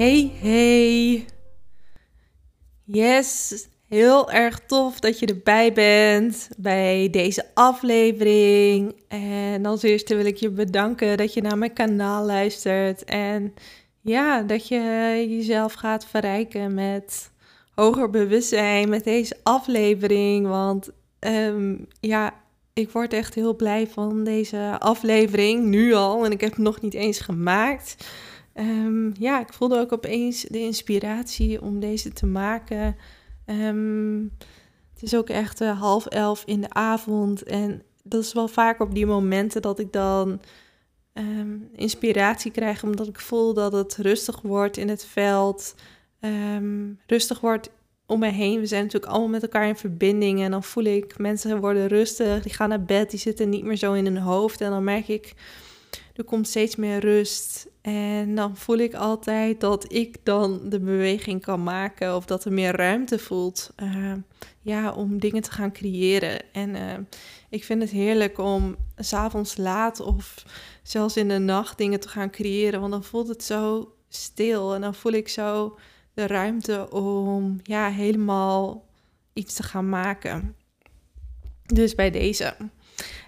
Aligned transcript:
Hey, 0.00 0.32
hey. 0.40 1.26
Yes, 2.84 3.66
heel 3.88 4.30
erg 4.30 4.60
tof 4.66 5.00
dat 5.00 5.18
je 5.18 5.26
erbij 5.26 5.72
bent 5.72 6.48
bij 6.56 7.08
deze 7.10 7.44
aflevering. 7.54 9.02
En 9.08 9.66
als 9.66 9.82
eerste 9.82 10.14
wil 10.14 10.24
ik 10.24 10.36
je 10.36 10.50
bedanken 10.50 11.16
dat 11.16 11.34
je 11.34 11.42
naar 11.42 11.58
mijn 11.58 11.72
kanaal 11.72 12.24
luistert. 12.24 13.04
En 13.04 13.54
ja, 14.00 14.42
dat 14.42 14.68
je 14.68 14.78
jezelf 15.28 15.72
gaat 15.72 16.06
verrijken 16.06 16.74
met 16.74 17.30
hoger 17.74 18.10
bewustzijn, 18.10 18.88
met 18.88 19.04
deze 19.04 19.36
aflevering. 19.42 20.46
Want 20.46 20.90
ehm, 21.18 21.76
ja, 22.00 22.34
ik 22.72 22.90
word 22.90 23.12
echt 23.12 23.34
heel 23.34 23.56
blij 23.56 23.86
van 23.86 24.24
deze 24.24 24.76
aflevering, 24.78 25.64
nu 25.64 25.94
al. 25.94 26.24
En 26.24 26.32
ik 26.32 26.40
heb 26.40 26.54
hem 26.54 26.64
nog 26.64 26.80
niet 26.80 26.94
eens 26.94 27.20
gemaakt. 27.20 27.96
Ehm, 28.60 29.10
ja, 29.18 29.40
ik 29.40 29.52
voelde 29.52 29.78
ook 29.78 29.92
opeens 29.92 30.42
de 30.42 30.58
inspiratie 30.58 31.62
om 31.62 31.80
deze 31.80 32.12
te 32.12 32.26
maken. 32.26 32.96
Ehm, 33.44 34.22
het 34.92 35.02
is 35.02 35.14
ook 35.14 35.28
echt 35.28 35.60
uh, 35.60 35.80
half 35.80 36.06
elf 36.06 36.42
in 36.46 36.60
de 36.60 36.70
avond. 36.70 37.42
En 37.42 37.82
dat 38.02 38.22
is 38.22 38.32
wel 38.32 38.48
vaak 38.48 38.80
op 38.80 38.94
die 38.94 39.06
momenten 39.06 39.62
dat 39.62 39.78
ik 39.78 39.92
dan 39.92 40.40
ehm, 41.12 41.56
inspiratie 41.72 42.50
krijg. 42.50 42.82
Omdat 42.82 43.08
ik 43.08 43.20
voel 43.20 43.54
dat 43.54 43.72
het 43.72 43.96
rustig 43.96 44.40
wordt 44.40 44.76
in 44.76 44.88
het 44.88 45.04
veld. 45.04 45.74
rustig 47.06 47.40
wordt 47.40 47.70
om 48.06 48.18
me 48.18 48.28
heen. 48.28 48.60
We 48.60 48.66
zijn 48.66 48.82
natuurlijk 48.82 49.12
allemaal 49.12 49.28
met 49.30 49.42
elkaar 49.42 49.68
in 49.68 49.76
verbinding. 49.76 50.42
En 50.42 50.50
dan 50.50 50.64
voel 50.64 50.84
ik 50.84 51.18
mensen 51.18 51.60
worden 51.60 51.86
rustig. 51.86 52.42
Die 52.42 52.52
gaan 52.52 52.68
naar 52.68 52.82
bed. 52.82 53.10
Die 53.10 53.18
zitten 53.18 53.48
niet 53.48 53.64
meer 53.64 53.76
zo 53.76 53.92
in 53.92 54.04
hun 54.04 54.18
hoofd. 54.18 54.60
En 54.60 54.70
dan 54.70 54.84
merk 54.84 55.08
ik 55.08 55.34
er 56.14 56.24
komt 56.24 56.48
steeds 56.48 56.76
meer 56.76 56.98
rust. 56.98 57.69
En 57.80 58.34
dan 58.34 58.56
voel 58.56 58.76
ik 58.76 58.94
altijd 58.94 59.60
dat 59.60 59.92
ik 59.92 60.16
dan 60.22 60.60
de 60.68 60.80
beweging 60.80 61.40
kan 61.42 61.62
maken 61.62 62.16
of 62.16 62.24
dat 62.24 62.44
er 62.44 62.52
meer 62.52 62.76
ruimte 62.76 63.18
voelt 63.18 63.72
uh, 63.82 64.12
ja, 64.60 64.92
om 64.92 65.18
dingen 65.18 65.42
te 65.42 65.50
gaan 65.50 65.72
creëren. 65.72 66.52
En 66.52 66.74
uh, 66.74 66.98
ik 67.48 67.64
vind 67.64 67.82
het 67.82 67.90
heerlijk 67.90 68.38
om 68.38 68.76
s'avonds 68.96 69.56
laat 69.56 70.00
of 70.00 70.44
zelfs 70.82 71.16
in 71.16 71.28
de 71.28 71.38
nacht 71.38 71.78
dingen 71.78 72.00
te 72.00 72.08
gaan 72.08 72.30
creëren, 72.30 72.80
want 72.80 72.92
dan 72.92 73.04
voelt 73.04 73.28
het 73.28 73.42
zo 73.42 73.94
stil 74.08 74.74
en 74.74 74.80
dan 74.80 74.94
voel 74.94 75.12
ik 75.12 75.28
zo 75.28 75.78
de 76.14 76.26
ruimte 76.26 76.90
om 76.90 77.60
ja, 77.62 77.88
helemaal 77.88 78.86
iets 79.32 79.54
te 79.54 79.62
gaan 79.62 79.88
maken. 79.88 80.56
Dus 81.66 81.94
bij 81.94 82.10
deze. 82.10 82.54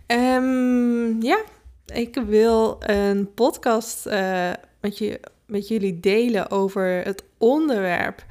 Um, 0.06 1.22
ja, 1.22 1.44
ik 1.92 2.22
wil 2.26 2.76
een 2.80 3.34
podcast 3.34 4.06
uh, 4.06 4.50
met, 4.80 4.98
je, 4.98 5.20
met 5.46 5.68
jullie 5.68 6.00
delen 6.00 6.50
over 6.50 7.04
het 7.04 7.24
onderwerp 7.38 8.24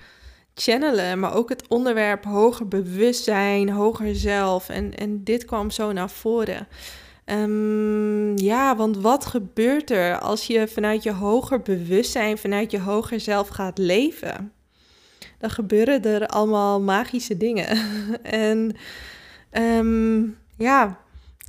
channelen, 0.54 1.20
maar 1.20 1.36
ook 1.36 1.50
het 1.50 1.68
onderwerp 1.68 2.24
hoger 2.24 2.68
bewustzijn, 2.68 3.70
hoger 3.70 4.16
zelf. 4.16 4.70
En, 4.70 4.96
en 4.96 5.24
dit 5.24 5.46
kwam 5.46 5.70
zo 5.70 5.92
naar 5.92 6.10
voren. 6.10 6.68
Um, 7.26 8.38
ja, 8.38 8.76
want 8.76 8.98
wat 8.98 9.26
gebeurt 9.26 9.92
er 9.92 10.20
als 10.20 10.48
je 10.48 10.68
vanuit 10.68 11.04
je 11.04 11.12
hoger 11.12 11.62
bewustzijn, 11.62 12.38
vanuit 12.38 12.72
je 12.72 12.80
hoger 12.80 13.20
zelf 13.20 13.48
gaat 13.48 13.78
leven? 13.78 14.52
Dan 15.38 15.50
gebeuren 15.50 16.04
er 16.04 16.28
allemaal 16.28 16.82
magische 16.82 17.38
dingen. 17.38 17.68
en 18.24 18.76
um, 19.52 20.38
ja, 20.58 21.00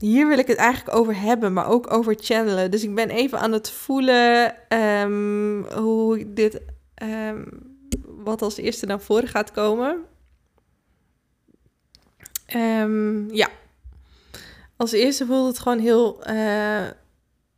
hier 0.02 0.28
wil 0.28 0.38
ik 0.38 0.46
het 0.46 0.56
eigenlijk 0.56 0.96
over 0.96 1.20
hebben, 1.20 1.52
maar 1.52 1.68
ook 1.68 1.92
over 1.92 2.14
channelen. 2.20 2.70
Dus 2.70 2.82
ik 2.82 2.94
ben 2.94 3.10
even 3.10 3.38
aan 3.38 3.52
het 3.52 3.70
voelen 3.70 4.54
um, 4.68 5.64
hoe 5.64 6.32
dit, 6.32 6.60
um, 7.02 7.44
wat 8.04 8.42
als 8.42 8.56
eerste 8.56 8.86
naar 8.86 9.00
voren 9.00 9.28
gaat 9.28 9.50
komen. 9.50 10.04
Um, 12.56 13.34
ja, 13.34 13.48
als 14.76 14.92
eerste 14.92 15.26
voelt 15.26 15.48
het 15.48 15.58
gewoon 15.58 15.78
heel 15.78 16.30
uh, 16.30 16.86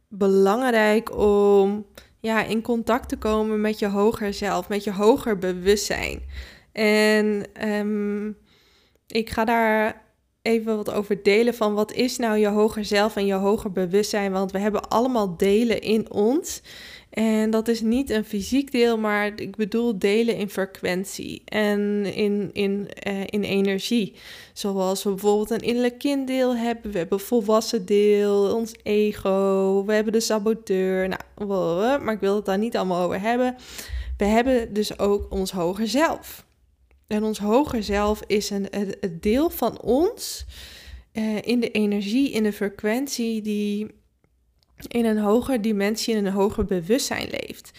belangrijk 0.08 1.16
om 1.16 1.86
ja, 2.20 2.42
in 2.42 2.62
contact 2.62 3.08
te 3.08 3.16
komen 3.16 3.60
met 3.60 3.78
je 3.78 3.88
hoger 3.88 4.34
zelf, 4.34 4.68
met 4.68 4.84
je 4.84 4.92
hoger 4.92 5.38
bewustzijn. 5.38 6.22
En 6.72 7.46
ik 9.06 9.30
ga 9.30 9.44
daar 9.44 10.03
even 10.44 10.76
wat 10.76 10.92
over 10.92 11.22
delen 11.22 11.54
van 11.54 11.74
wat 11.74 11.92
is 11.92 12.16
nou 12.16 12.38
je 12.38 12.46
hoger 12.46 12.84
zelf 12.84 13.16
en 13.16 13.26
je 13.26 13.34
hoger 13.34 13.72
bewustzijn. 13.72 14.32
Want 14.32 14.52
we 14.52 14.58
hebben 14.58 14.88
allemaal 14.88 15.36
delen 15.36 15.80
in 15.80 16.12
ons. 16.12 16.62
En 17.10 17.50
dat 17.50 17.68
is 17.68 17.80
niet 17.80 18.10
een 18.10 18.24
fysiek 18.24 18.72
deel, 18.72 18.98
maar 18.98 19.40
ik 19.40 19.56
bedoel 19.56 19.98
delen 19.98 20.36
in 20.36 20.50
frequentie 20.50 21.42
en 21.44 22.04
in, 22.14 22.50
in, 22.52 22.88
uh, 23.06 23.20
in 23.26 23.42
energie. 23.42 24.14
Zoals 24.52 25.02
we 25.02 25.10
bijvoorbeeld 25.10 25.50
een 25.50 25.68
innerlijk 25.68 25.98
kinddeel 25.98 26.56
hebben, 26.56 26.92
we 26.92 26.98
hebben 26.98 27.20
volwassen 27.20 27.86
deel, 27.86 28.54
ons 28.54 28.74
ego, 28.82 29.84
we 29.84 29.92
hebben 29.92 30.12
de 30.12 30.20
saboteur. 30.20 31.08
Nou, 31.08 32.00
maar 32.02 32.14
ik 32.14 32.20
wil 32.20 32.36
het 32.36 32.44
daar 32.44 32.58
niet 32.58 32.76
allemaal 32.76 33.04
over 33.04 33.20
hebben. 33.20 33.56
We 34.16 34.24
hebben 34.24 34.72
dus 34.72 34.98
ook 34.98 35.26
ons 35.30 35.50
hoger 35.50 35.88
zelf. 35.88 36.43
En 37.14 37.22
ons 37.22 37.38
hoger 37.38 37.82
zelf 37.82 38.22
is 38.26 38.50
een, 38.50 38.66
het 39.00 39.22
deel 39.22 39.50
van 39.50 39.80
ons 39.80 40.44
uh, 41.12 41.36
in 41.42 41.60
de 41.60 41.70
energie, 41.70 42.30
in 42.30 42.42
de 42.42 42.52
frequentie 42.52 43.42
die 43.42 43.86
in 44.88 45.04
een 45.04 45.18
hogere 45.18 45.60
dimensie, 45.60 46.14
in 46.14 46.26
een 46.26 46.32
hoger 46.32 46.64
bewustzijn 46.64 47.28
leeft. 47.30 47.70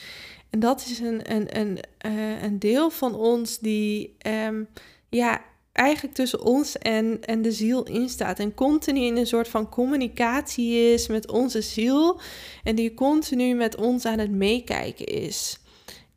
En 0.49 0.59
dat 0.59 0.85
is 0.89 0.99
een, 0.99 1.33
een, 1.33 1.59
een, 1.59 1.79
uh, 2.05 2.43
een 2.43 2.59
deel 2.59 2.89
van 2.89 3.15
ons 3.15 3.59
die 3.59 4.15
um, 4.47 4.67
ja, 5.09 5.41
eigenlijk 5.71 6.15
tussen 6.15 6.43
ons 6.43 6.77
en, 6.77 7.21
en 7.21 7.41
de 7.41 7.51
ziel 7.51 7.83
instaat. 7.83 8.39
En 8.39 8.53
continu 8.53 9.01
in 9.01 9.17
een 9.17 9.27
soort 9.27 9.47
van 9.47 9.69
communicatie 9.69 10.93
is 10.93 11.07
met 11.07 11.31
onze 11.31 11.61
ziel. 11.61 12.19
En 12.63 12.75
die 12.75 12.93
continu 12.93 13.53
met 13.53 13.75
ons 13.75 14.05
aan 14.05 14.19
het 14.19 14.31
meekijken 14.31 15.05
is. 15.05 15.59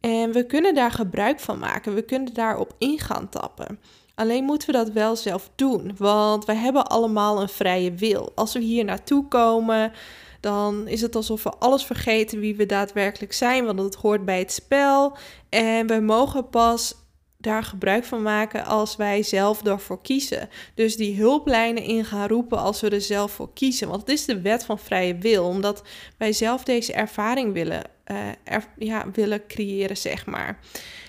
En 0.00 0.32
we 0.32 0.46
kunnen 0.46 0.74
daar 0.74 0.90
gebruik 0.90 1.40
van 1.40 1.58
maken. 1.58 1.94
We 1.94 2.02
kunnen 2.02 2.34
daarop 2.34 2.74
in 2.78 2.98
gaan 2.98 3.28
tappen. 3.28 3.80
Alleen 4.14 4.44
moeten 4.44 4.66
we 4.66 4.72
dat 4.72 4.90
wel 4.90 5.16
zelf 5.16 5.50
doen, 5.54 5.94
want 5.96 6.44
wij 6.44 6.56
hebben 6.56 6.86
allemaal 6.86 7.40
een 7.40 7.48
vrije 7.48 7.94
wil. 7.94 8.32
Als 8.34 8.52
we 8.52 8.60
hier 8.60 8.84
naartoe 8.84 9.28
komen, 9.28 9.92
dan 10.40 10.88
is 10.88 11.00
het 11.00 11.16
alsof 11.16 11.42
we 11.42 11.50
alles 11.50 11.84
vergeten 11.84 12.40
wie 12.40 12.56
we 12.56 12.66
daadwerkelijk 12.66 13.32
zijn, 13.32 13.64
want 13.64 13.78
het 13.78 13.94
hoort 13.94 14.24
bij 14.24 14.38
het 14.38 14.52
spel. 14.52 15.16
En 15.48 15.86
we 15.86 16.00
mogen 16.00 16.48
pas 16.48 16.94
daar 17.36 17.62
gebruik 17.62 18.04
van 18.04 18.22
maken 18.22 18.64
als 18.64 18.96
wij 18.96 19.22
zelf 19.22 19.64
ervoor 19.64 20.02
kiezen. 20.02 20.48
Dus 20.74 20.96
die 20.96 21.16
hulplijnen 21.16 21.82
in 21.82 22.04
gaan 22.04 22.28
roepen 22.28 22.58
als 22.58 22.80
we 22.80 22.90
er 22.90 23.00
zelf 23.00 23.32
voor 23.32 23.52
kiezen. 23.52 23.88
Want 23.88 24.00
het 24.00 24.10
is 24.10 24.24
de 24.24 24.40
wet 24.40 24.64
van 24.64 24.78
vrije 24.78 25.18
wil, 25.18 25.44
omdat 25.44 25.82
wij 26.16 26.32
zelf 26.32 26.64
deze 26.64 26.92
ervaring 26.92 27.52
willen, 27.52 27.82
uh, 28.10 28.56
ja, 28.76 29.10
willen 29.12 29.46
creëren, 29.46 29.96
zeg 29.96 30.26
maar. 30.26 30.58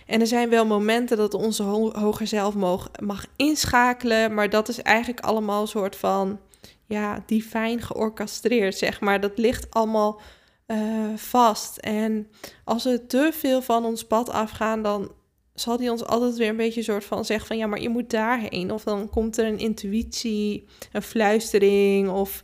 En 0.06 0.22
er 0.22 0.28
zijn 0.28 0.50
wel 0.50 0.66
momenten 0.66 1.18
dat 1.18 1.34
onze 1.34 1.64
hoger 1.64 2.28
zelf 2.28 2.56
mag, 2.56 2.92
mag 3.04 3.26
inschakelen, 3.36 4.34
maar 4.34 4.50
dat 4.50 4.68
is 4.68 4.82
eigenlijk 4.82 5.20
allemaal 5.20 5.62
een 5.62 5.68
soort 5.68 5.96
van 5.96 6.40
ja, 6.86 7.24
divijn 7.26 7.82
georchestreerd, 7.82 8.78
zeg 8.78 9.00
maar. 9.00 9.20
Dat 9.20 9.38
ligt 9.38 9.72
allemaal 9.72 10.22
uh, 10.68 11.16
vast. 11.16 11.78
En 11.78 12.28
als 12.64 12.84
we 12.84 13.06
te 13.06 13.30
veel 13.34 13.62
van 13.62 13.86
ons 13.86 14.08
pad 14.08 14.30
afgaan, 14.30 14.82
dan 14.82 15.12
zal 15.54 15.78
die 15.78 15.92
ons 15.92 16.06
altijd 16.06 16.38
weer 16.38 16.50
een 16.50 16.56
beetje 16.56 16.84
soort 16.84 17.06
van 17.06 17.26
zeggen 17.26 17.48
van 17.48 17.58
ja, 17.58 17.68
maar 17.68 17.82
je 17.82 17.90
moet 17.90 18.10
daarheen. 18.10 18.72
Of 18.72 18.84
dan 18.84 19.10
komt 19.10 19.38
er 19.38 19.46
een 19.46 19.60
intuïtie, 19.60 20.68
een 20.92 21.02
fluistering 21.02 22.10
of 22.10 22.44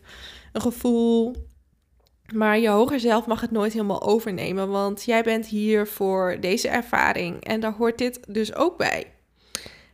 een 0.54 0.62
gevoel. 0.62 1.36
Maar 2.34 2.60
je 2.60 2.70
hoger 2.70 3.00
zelf 3.00 3.26
mag 3.26 3.42
het 3.42 3.52
nooit 3.52 3.74
helemaal 3.74 4.02
overnemen, 4.02 4.70
want 4.70 5.04
jij 5.04 5.24
bent 5.24 5.48
hier 5.48 5.88
voor 5.88 6.38
deze 6.40 6.68
ervaring 6.68 7.44
en 7.44 7.60
daar 7.60 7.74
hoort 7.74 7.98
dit 7.98 8.20
dus 8.28 8.56
ook 8.56 8.78
bij. 8.78 9.12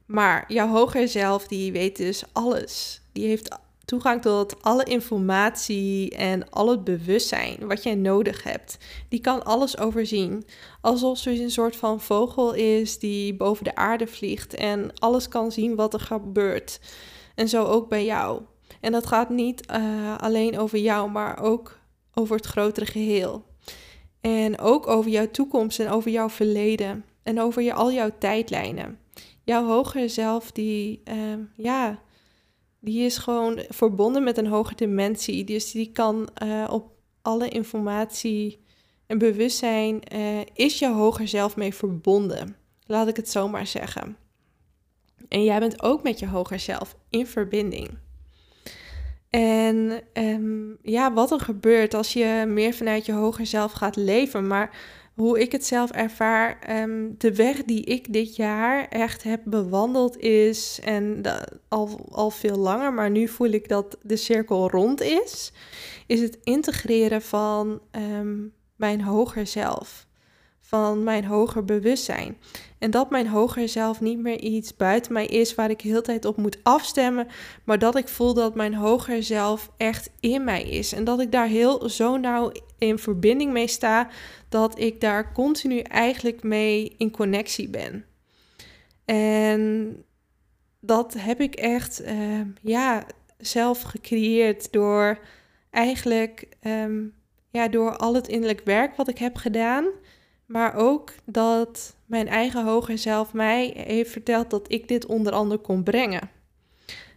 Maar 0.06 0.46
jouw 0.48 0.68
hoger 0.68 1.08
zelf, 1.08 1.48
die 1.48 1.72
weet 1.72 1.98
dus 1.98 2.24
alles. 2.32 3.02
Die 3.12 3.28
heeft 3.28 3.58
toegang 3.86 4.22
tot 4.22 4.64
alle 4.64 4.84
informatie 4.84 6.16
en 6.16 6.50
al 6.50 6.70
het 6.70 6.84
bewustzijn 6.84 7.68
wat 7.68 7.84
jij 7.84 7.96
nodig 7.96 8.44
hebt. 8.44 8.78
Die 9.10 9.22
kan 9.22 9.44
alles 9.44 9.78
overzien. 9.78 10.46
Alsof 10.82 11.18
ze 11.18 11.42
een 11.42 11.52
soort 11.52 11.76
van 11.76 12.02
vogel 12.02 12.54
is 12.54 13.00
die 13.00 13.34
boven 13.34 13.64
de 13.64 13.76
aarde 13.76 14.08
vliegt 14.08 14.54
en 14.54 14.92
alles 15.00 15.28
kan 15.28 15.52
zien 15.52 15.76
wat 15.76 15.94
er 15.94 16.00
gebeurt. 16.00 16.80
En 17.36 17.50
zo 17.50 17.64
ook 17.64 17.90
bij 17.90 18.06
jou. 18.06 18.42
En 18.80 18.92
dat 18.92 19.06
gaat 19.08 19.30
niet 19.30 19.72
uh, 19.72 20.18
alleen 20.18 20.60
over 20.60 20.78
jou, 20.78 21.12
maar 21.12 21.42
ook 21.42 21.80
over 22.14 22.36
het 22.36 22.46
grotere 22.46 22.86
geheel. 22.86 23.46
En 24.22 24.60
ook 24.60 24.88
over 24.88 25.12
jouw 25.12 25.32
toekomst 25.32 25.80
en 25.80 25.90
over 25.90 26.12
jouw 26.12 26.30
verleden. 26.30 27.06
En 27.24 27.40
over 27.40 27.62
je, 27.62 27.74
al 27.74 27.92
jouw 27.92 28.10
tijdlijnen. 28.20 29.00
Jouw 29.44 29.66
hogere 29.66 30.08
zelf, 30.08 30.52
die, 30.52 31.02
uh, 31.12 31.16
ja, 31.56 32.00
die 32.80 33.06
is 33.06 33.18
gewoon 33.18 33.60
verbonden 33.70 34.24
met 34.24 34.38
een 34.38 34.48
hogere 34.48 34.76
dimensie. 34.76 35.44
Dus 35.44 35.72
die 35.72 35.92
kan 35.92 36.30
uh, 36.44 36.68
op 36.72 36.92
alle 37.22 37.50
informatie 37.50 38.60
en 39.08 39.18
bewustzijn, 39.18 40.02
uh, 40.16 40.40
is 40.54 40.80
je 40.80 40.90
hoger 40.90 41.28
zelf 41.28 41.56
mee 41.56 41.74
verbonden. 41.74 42.56
Laat 42.86 43.08
ik 43.08 43.16
het 43.16 43.30
zo 43.30 43.48
maar 43.48 43.68
zeggen. 43.68 44.18
En 45.28 45.44
jij 45.44 45.60
bent 45.60 45.82
ook 45.82 46.04
met 46.04 46.20
je 46.20 46.28
hoger 46.28 46.60
zelf 46.60 46.96
in 47.10 47.28
verbinding. 47.28 47.90
En 49.32 50.02
um, 50.14 50.78
ja, 50.82 51.14
wat 51.14 51.32
er 51.32 51.40
gebeurt 51.40 51.94
als 51.94 52.14
je 52.14 52.44
meer 52.48 52.74
vanuit 52.74 53.06
je 53.06 53.12
hoger 53.12 53.46
zelf 53.46 53.72
gaat 53.72 53.96
leven. 53.96 54.48
Maar 54.48 54.78
hoe 55.14 55.40
ik 55.40 55.52
het 55.52 55.66
zelf 55.66 55.92
ervaar, 55.92 56.78
um, 56.82 57.16
de 57.18 57.36
weg 57.36 57.64
die 57.64 57.84
ik 57.84 58.14
dit 58.14 58.36
jaar 58.36 58.88
echt 58.88 59.24
heb 59.24 59.42
bewandeld 59.46 60.18
is, 60.18 60.80
en 60.84 61.22
al, 61.68 62.08
al 62.12 62.30
veel 62.30 62.58
langer, 62.58 62.94
maar 62.94 63.10
nu 63.10 63.28
voel 63.28 63.50
ik 63.50 63.68
dat 63.68 63.98
de 64.02 64.16
cirkel 64.16 64.70
rond 64.70 65.02
is, 65.02 65.52
is 66.08 66.22
het 66.22 66.38
integreren 66.44 67.22
van 67.22 67.82
um, 67.92 68.54
mijn 68.76 69.02
hoger 69.02 69.48
zelf 69.48 70.10
van 70.72 71.04
mijn 71.04 71.26
hoger 71.26 71.66
bewustzijn. 71.66 72.38
En 72.80 72.92
dat 72.92 73.10
mijn 73.10 73.28
hoger 73.28 73.70
zelf 73.70 74.02
niet 74.02 74.20
meer 74.20 74.40
iets 74.40 74.76
buiten 74.76 75.14
mij 75.14 75.26
is 75.26 75.56
waar 75.56 75.70
ik 75.70 75.82
heel 75.82 76.02
tijd 76.02 76.26
op 76.26 76.38
moet 76.38 76.58
afstemmen, 76.64 77.28
maar 77.64 77.80
dat 77.80 77.96
ik 77.96 78.08
voel 78.08 78.34
dat 78.34 78.56
mijn 78.56 78.74
hoger 78.74 79.24
zelf 79.24 79.72
echt 79.78 80.10
in 80.20 80.44
mij 80.44 80.64
is. 80.64 80.94
En 80.94 81.04
dat 81.04 81.20
ik 81.20 81.32
daar 81.32 81.48
heel 81.48 81.90
zo 81.90 82.18
nauw 82.18 82.52
in 82.78 83.00
verbinding 83.00 83.52
mee 83.52 83.68
sta, 83.68 84.10
dat 84.50 84.80
ik 84.80 85.02
daar 85.02 85.34
continu 85.34 85.80
eigenlijk 85.80 86.44
mee 86.44 86.96
in 86.98 87.12
connectie 87.12 87.70
ben. 87.70 88.06
En 89.06 89.96
dat 90.80 91.16
heb 91.18 91.42
ik 91.42 91.56
echt, 91.56 92.02
uh, 92.02 92.42
ja, 92.62 93.06
zelf 93.38 93.82
gecreëerd 93.82 94.72
door 94.72 95.20
eigenlijk, 95.70 96.48
um, 96.62 97.14
ja, 97.50 97.68
door 97.68 97.98
al 97.98 98.14
het 98.14 98.28
innerlijk 98.28 98.62
werk 98.64 98.96
wat 98.96 99.08
ik 99.08 99.18
heb 99.18 99.36
gedaan. 99.36 99.86
Maar 100.52 100.76
ook 100.76 101.14
dat 101.26 101.96
mijn 102.06 102.28
eigen 102.28 102.66
hoger 102.66 102.98
zelf 102.98 103.34
mij 103.34 103.74
heeft 103.78 104.12
verteld 104.12 104.50
dat 104.50 104.72
ik 104.72 104.88
dit 104.88 105.06
onder 105.06 105.34
andere 105.34 105.62
kon 105.62 105.84
brengen. 105.84 106.30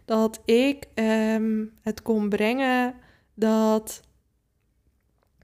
Dat 0.05 0.41
ik 0.45 0.85
um, 0.95 1.73
het 1.81 2.01
kon 2.01 2.29
brengen 2.29 2.95
dat, 3.33 4.01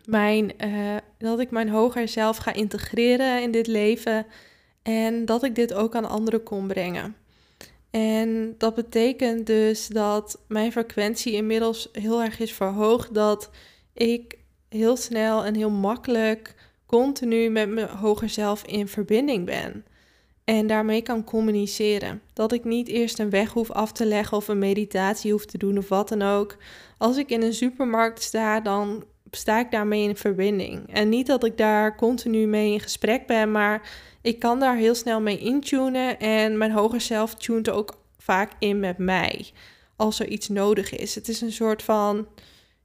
mijn, 0.05 0.51
uh, 0.65 0.95
dat 1.17 1.39
ik 1.39 1.51
mijn 1.51 1.69
hoger 1.69 2.07
zelf 2.07 2.37
ga 2.37 2.53
integreren 2.53 3.41
in 3.41 3.51
dit 3.51 3.67
leven. 3.67 4.25
En 4.81 5.25
dat 5.25 5.43
ik 5.43 5.55
dit 5.55 5.73
ook 5.73 5.95
aan 5.95 6.09
anderen 6.09 6.43
kon 6.43 6.67
brengen. 6.67 7.15
En 7.89 8.55
dat 8.57 8.75
betekent 8.75 9.47
dus 9.47 9.87
dat 9.87 10.39
mijn 10.47 10.71
frequentie 10.71 11.33
inmiddels 11.33 11.89
heel 11.91 12.21
erg 12.21 12.39
is 12.39 12.53
verhoogd. 12.53 13.13
Dat 13.13 13.49
ik 13.93 14.37
heel 14.69 14.97
snel 14.97 15.45
en 15.45 15.55
heel 15.55 15.69
makkelijk 15.69 16.55
continu 16.91 17.49
met 17.49 17.69
mijn 17.69 17.87
hoger 17.87 18.29
zelf 18.29 18.63
in 18.63 18.87
verbinding 18.87 19.45
ben. 19.45 19.85
En 20.43 20.67
daarmee 20.67 21.01
kan 21.01 21.23
communiceren. 21.23 22.21
Dat 22.33 22.51
ik 22.51 22.63
niet 22.63 22.87
eerst 22.87 23.19
een 23.19 23.29
weg 23.29 23.51
hoef 23.51 23.71
af 23.71 23.91
te 23.91 24.05
leggen 24.05 24.37
of 24.37 24.47
een 24.47 24.59
meditatie 24.59 25.31
hoef 25.31 25.45
te 25.45 25.57
doen 25.57 25.77
of 25.77 25.89
wat 25.89 26.09
dan 26.09 26.21
ook. 26.21 26.57
Als 26.97 27.17
ik 27.17 27.29
in 27.29 27.41
een 27.41 27.53
supermarkt 27.53 28.21
sta, 28.21 28.59
dan 28.59 29.03
sta 29.31 29.59
ik 29.59 29.71
daarmee 29.71 30.03
in 30.03 30.15
verbinding. 30.15 30.93
En 30.93 31.09
niet 31.09 31.27
dat 31.27 31.43
ik 31.43 31.57
daar 31.57 31.95
continu 31.95 32.47
mee 32.47 32.73
in 32.73 32.79
gesprek 32.79 33.27
ben, 33.27 33.51
maar 33.51 33.89
ik 34.21 34.39
kan 34.39 34.59
daar 34.59 34.75
heel 34.75 34.95
snel 34.95 35.21
mee 35.21 35.37
intunen. 35.37 36.19
En 36.19 36.57
mijn 36.57 36.71
hoger 36.71 37.01
zelf 37.01 37.35
tunt 37.35 37.69
ook 37.69 37.97
vaak 38.17 38.51
in 38.59 38.79
met 38.79 38.97
mij. 38.97 39.51
Als 39.95 40.19
er 40.19 40.27
iets 40.27 40.49
nodig 40.49 40.95
is. 40.95 41.15
Het 41.15 41.27
is 41.27 41.41
een 41.41 41.51
soort 41.51 41.83
van. 41.83 42.27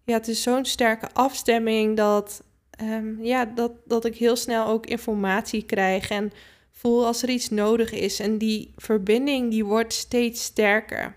Ja, 0.04 0.14
het 0.14 0.28
is 0.28 0.42
zo'n 0.42 0.64
sterke 0.64 1.08
afstemming 1.12 1.96
dat 1.96 2.42
um, 2.80 3.24
ja, 3.24 3.44
dat, 3.44 3.72
dat 3.84 4.04
ik 4.04 4.16
heel 4.16 4.36
snel 4.36 4.66
ook 4.66 4.86
informatie 4.86 5.62
krijg 5.62 6.10
en 6.10 6.32
voel 6.72 7.06
als 7.06 7.22
er 7.22 7.28
iets 7.28 7.48
nodig 7.48 7.92
is. 7.92 8.20
En 8.20 8.38
die 8.38 8.72
verbinding 8.76 9.50
die 9.50 9.64
wordt 9.64 9.92
steeds 9.92 10.42
sterker. 10.42 11.16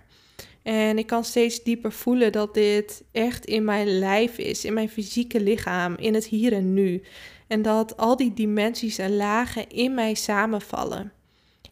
En 0.63 0.97
ik 0.97 1.07
kan 1.07 1.23
steeds 1.23 1.63
dieper 1.63 1.91
voelen 1.91 2.31
dat 2.31 2.53
dit 2.53 3.03
echt 3.11 3.45
in 3.45 3.63
mijn 3.63 3.99
lijf 3.99 4.37
is, 4.37 4.65
in 4.65 4.73
mijn 4.73 4.89
fysieke 4.89 5.41
lichaam, 5.41 5.95
in 5.95 6.13
het 6.13 6.25
hier 6.25 6.53
en 6.53 6.73
nu. 6.73 7.01
En 7.47 7.61
dat 7.61 7.97
al 7.97 8.15
die 8.15 8.33
dimensies 8.33 8.97
en 8.97 9.15
lagen 9.15 9.69
in 9.69 9.93
mij 9.93 10.13
samenvallen. 10.13 11.11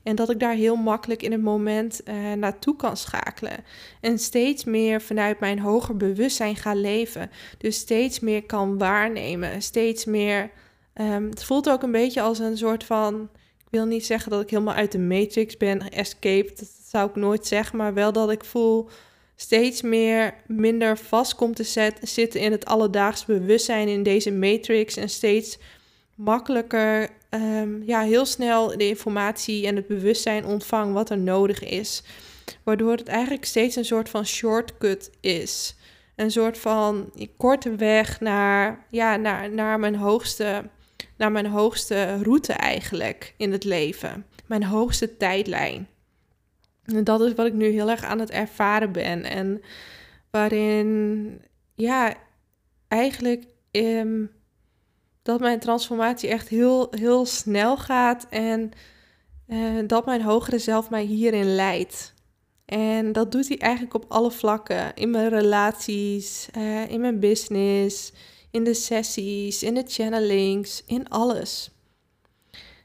En 0.07 0.15
dat 0.15 0.29
ik 0.29 0.39
daar 0.39 0.53
heel 0.53 0.75
makkelijk 0.75 1.21
in 1.21 1.31
het 1.31 1.41
moment 1.41 2.01
uh, 2.05 2.33
naartoe 2.33 2.75
kan 2.75 2.97
schakelen. 2.97 3.63
En 4.01 4.19
steeds 4.19 4.63
meer 4.63 5.01
vanuit 5.01 5.39
mijn 5.39 5.59
hoger 5.59 5.97
bewustzijn 5.97 6.55
ga 6.55 6.73
leven. 6.73 7.31
Dus 7.57 7.77
steeds 7.77 8.19
meer 8.19 8.43
kan 8.43 8.77
waarnemen. 8.77 9.61
Steeds 9.61 10.05
meer. 10.05 10.49
Um, 11.01 11.29
het 11.29 11.43
voelt 11.43 11.69
ook 11.69 11.83
een 11.83 11.91
beetje 11.91 12.21
als 12.21 12.39
een 12.39 12.57
soort 12.57 12.83
van. 12.83 13.29
Ik 13.57 13.67
wil 13.69 13.85
niet 13.85 14.05
zeggen 14.05 14.31
dat 14.31 14.41
ik 14.41 14.49
helemaal 14.49 14.73
uit 14.73 14.91
de 14.91 14.99
matrix 14.99 15.57
ben 15.57 15.89
escaped. 15.89 16.59
Dat 16.59 16.69
zou 16.83 17.09
ik 17.09 17.15
nooit 17.15 17.47
zeggen. 17.47 17.77
Maar 17.77 17.93
wel 17.93 18.11
dat 18.11 18.31
ik 18.31 18.43
voel 18.43 18.89
steeds 19.35 19.81
meer 19.81 20.33
minder 20.45 20.97
vast 20.97 21.35
komt 21.35 21.55
te 21.55 21.63
zet, 21.63 21.99
zitten 22.01 22.39
in 22.39 22.51
het 22.51 22.65
alledaags 22.65 23.25
bewustzijn 23.25 23.87
in 23.87 24.03
deze 24.03 24.31
matrix. 24.31 24.97
En 24.97 25.09
steeds 25.09 25.57
makkelijker 26.15 27.09
um, 27.41 27.83
ja, 27.85 28.01
heel 28.01 28.25
snel 28.25 28.77
de 28.77 28.87
informatie 28.87 29.67
en 29.67 29.75
het 29.75 29.87
bewustzijn 29.87 30.45
ontvang 30.45 30.93
wat 30.93 31.09
er 31.09 31.17
nodig 31.17 31.63
is. 31.63 32.03
Waardoor 32.63 32.91
het 32.91 33.07
eigenlijk 33.07 33.45
steeds 33.45 33.75
een 33.75 33.85
soort 33.85 34.09
van 34.09 34.25
shortcut 34.25 35.11
is. 35.19 35.75
Een 36.15 36.31
soort 36.31 36.57
van 36.57 37.11
korte 37.37 37.75
weg 37.75 38.19
naar, 38.19 38.85
ja, 38.91 39.15
naar, 39.15 39.51
naar, 39.51 39.79
mijn 39.79 39.95
hoogste, 39.95 40.63
naar 41.17 41.31
mijn 41.31 41.45
hoogste 41.45 42.23
route 42.23 42.53
eigenlijk 42.53 43.33
in 43.37 43.51
het 43.51 43.63
leven. 43.63 44.25
Mijn 44.45 44.63
hoogste 44.63 45.17
tijdlijn. 45.17 45.87
En 46.85 47.03
dat 47.03 47.21
is 47.21 47.33
wat 47.33 47.45
ik 47.45 47.53
nu 47.53 47.67
heel 47.67 47.89
erg 47.89 48.03
aan 48.03 48.19
het 48.19 48.31
ervaren 48.31 48.91
ben. 48.91 49.23
En 49.23 49.61
waarin, 50.31 51.41
ja, 51.75 52.13
eigenlijk 52.87 53.43
um, 53.71 54.31
dat 55.27 55.39
mijn 55.39 55.59
transformatie 55.59 56.29
echt 56.29 56.47
heel, 56.47 56.87
heel 56.89 57.25
snel 57.25 57.77
gaat 57.77 58.27
en 58.29 58.71
uh, 59.47 59.87
dat 59.87 60.05
mijn 60.05 60.21
hogere 60.21 60.59
zelf 60.59 60.89
mij 60.89 61.03
hierin 61.03 61.55
leidt. 61.55 62.13
En 62.65 63.11
dat 63.11 63.31
doet 63.31 63.47
hij 63.47 63.57
eigenlijk 63.57 63.93
op 63.93 64.05
alle 64.07 64.31
vlakken. 64.31 64.95
In 64.95 65.11
mijn 65.11 65.29
relaties, 65.29 66.47
uh, 66.57 66.89
in 66.89 67.01
mijn 67.01 67.19
business, 67.19 68.13
in 68.51 68.63
de 68.63 68.73
sessies, 68.73 69.63
in 69.63 69.73
de 69.73 69.83
channelings, 69.87 70.83
in 70.85 71.09
alles. 71.09 71.71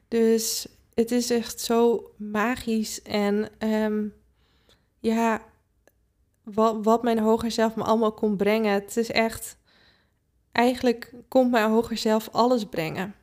Dus 0.08 0.66
het 0.94 1.10
is 1.10 1.30
echt 1.30 1.60
zo 1.60 2.10
magisch 2.16 3.02
en 3.02 3.48
um, 3.58 4.14
ja, 4.98 5.42
wat, 6.44 6.84
wat 6.84 7.02
mijn 7.02 7.18
hoger 7.18 7.50
zelf 7.50 7.74
me 7.74 7.82
allemaal 7.82 8.12
kon 8.12 8.36
brengen. 8.36 8.72
Het 8.72 8.96
is 8.96 9.10
echt 9.10 9.56
eigenlijk 10.52 11.12
komt 11.28 11.50
mijn 11.50 11.70
hoger 11.70 11.96
zelf 11.96 12.28
alles 12.32 12.64
brengen. 12.64 13.14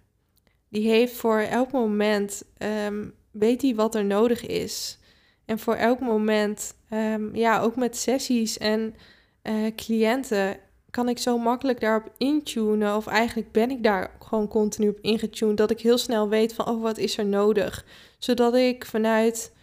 Die 0.70 0.90
heeft 0.90 1.14
voor 1.14 1.40
elk 1.40 1.72
moment, 1.72 2.44
um, 2.86 3.14
weet 3.32 3.62
hij 3.62 3.76
wat 3.76 3.96
er 3.96 4.06
nodig 4.06 4.46
is. 4.46 5.00
En 5.46 5.60
voor 5.60 5.76
elk 5.76 6.00
moment, 6.00 6.76
um, 6.94 7.36
ja, 7.36 7.62
ook 7.62 7.76
met 7.76 7.98
sessies 7.98 8.58
en 8.58 8.96
uh, 9.44 9.76
cliënten, 9.76 10.58
kan 10.90 11.10
ik 11.10 11.18
zo 11.18 11.38
makkelijk 11.38 11.80
daarop 11.80 12.12
intunen. 12.18 12.96
Of 12.96 13.08
eigenlijk 13.08 13.52
ben 13.52 13.72
ik 13.72 13.84
daar 13.84 14.12
gewoon 14.20 14.48
continu 14.48 14.90
op 14.90 15.00
ingetuned. 15.02 15.58
Dat 15.58 15.72
ik 15.72 15.80
heel 15.80 15.98
snel 15.98 16.30
weet 16.30 16.54
van, 16.54 16.68
oh, 16.68 16.82
wat 16.82 16.98
is 16.98 17.18
er 17.18 17.26
nodig? 17.26 17.86
Zodat 18.18 18.56
ik 18.56 18.86
vanuit, 18.86 19.54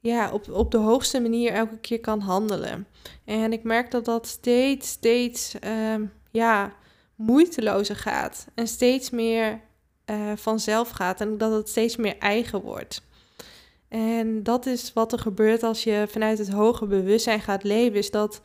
ja, 0.00 0.32
op, 0.32 0.50
op 0.50 0.70
de 0.70 0.76
hoogste 0.76 1.20
manier 1.20 1.52
elke 1.52 1.78
keer 1.78 2.00
kan 2.00 2.20
handelen. 2.20 2.86
En 3.24 3.52
ik 3.52 3.62
merk 3.62 3.90
dat 3.90 4.04
dat 4.04 4.26
steeds, 4.26 4.88
steeds, 4.88 5.54
um, 5.92 6.12
ja 6.30 6.76
moeitelozer 7.18 7.96
gaat 7.96 8.46
en 8.54 8.68
steeds 8.68 9.10
meer 9.10 9.60
uh, 10.10 10.32
vanzelf 10.36 10.90
gaat 10.90 11.20
en 11.20 11.38
dat 11.38 11.52
het 11.52 11.68
steeds 11.68 11.96
meer 11.96 12.18
eigen 12.18 12.60
wordt. 12.60 13.02
En 13.88 14.42
dat 14.42 14.66
is 14.66 14.92
wat 14.92 15.12
er 15.12 15.18
gebeurt 15.18 15.62
als 15.62 15.84
je 15.84 16.06
vanuit 16.08 16.38
het 16.38 16.48
hoge 16.48 16.86
bewustzijn 16.86 17.40
gaat 17.40 17.62
leven, 17.62 17.98
is 17.98 18.10
dat 18.10 18.40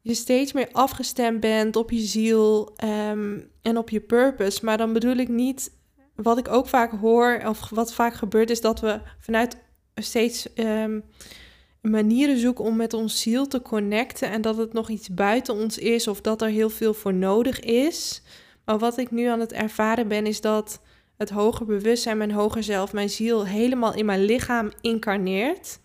je 0.00 0.14
steeds 0.14 0.52
meer 0.52 0.68
afgestemd 0.72 1.40
bent 1.40 1.76
op 1.76 1.90
je 1.90 2.00
ziel 2.00 2.72
ehm, 2.76 3.40
en 3.62 3.76
op 3.76 3.90
je 3.90 4.00
purpose. 4.00 4.64
Maar 4.64 4.78
dan 4.78 4.92
bedoel 4.92 5.16
ik 5.16 5.28
niet, 5.28 5.72
wat 6.14 6.38
ik 6.38 6.48
ook 6.48 6.66
vaak 6.66 6.90
hoor, 6.90 7.42
of 7.46 7.68
wat 7.70 7.94
vaak 7.94 8.14
gebeurt, 8.14 8.50
is 8.50 8.60
dat 8.60 8.80
we 8.80 9.00
vanuit 9.18 9.56
steeds 9.94 10.48
um, 10.54 11.04
manieren 11.80 12.38
zoeken 12.38 12.64
om 12.64 12.76
met 12.76 12.94
ons 12.94 13.20
ziel 13.20 13.46
te 13.46 13.62
connecten. 13.62 14.30
En 14.30 14.42
dat 14.42 14.56
het 14.56 14.72
nog 14.72 14.88
iets 14.88 15.08
buiten 15.08 15.54
ons 15.54 15.78
is, 15.78 16.08
of 16.08 16.20
dat 16.20 16.42
er 16.42 16.48
heel 16.48 16.70
veel 16.70 16.94
voor 16.94 17.14
nodig 17.14 17.60
is. 17.60 18.22
Maar 18.64 18.78
wat 18.78 18.98
ik 18.98 19.10
nu 19.10 19.26
aan 19.26 19.40
het 19.40 19.52
ervaren 19.52 20.08
ben, 20.08 20.26
is 20.26 20.40
dat 20.40 20.80
het 21.16 21.30
hoger 21.30 21.66
bewustzijn, 21.66 22.16
mijn 22.16 22.32
hoger 22.32 22.62
zelf, 22.62 22.92
mijn 22.92 23.10
ziel 23.10 23.46
helemaal 23.46 23.94
in 23.94 24.04
mijn 24.04 24.24
lichaam 24.24 24.70
incarneert. 24.80 25.78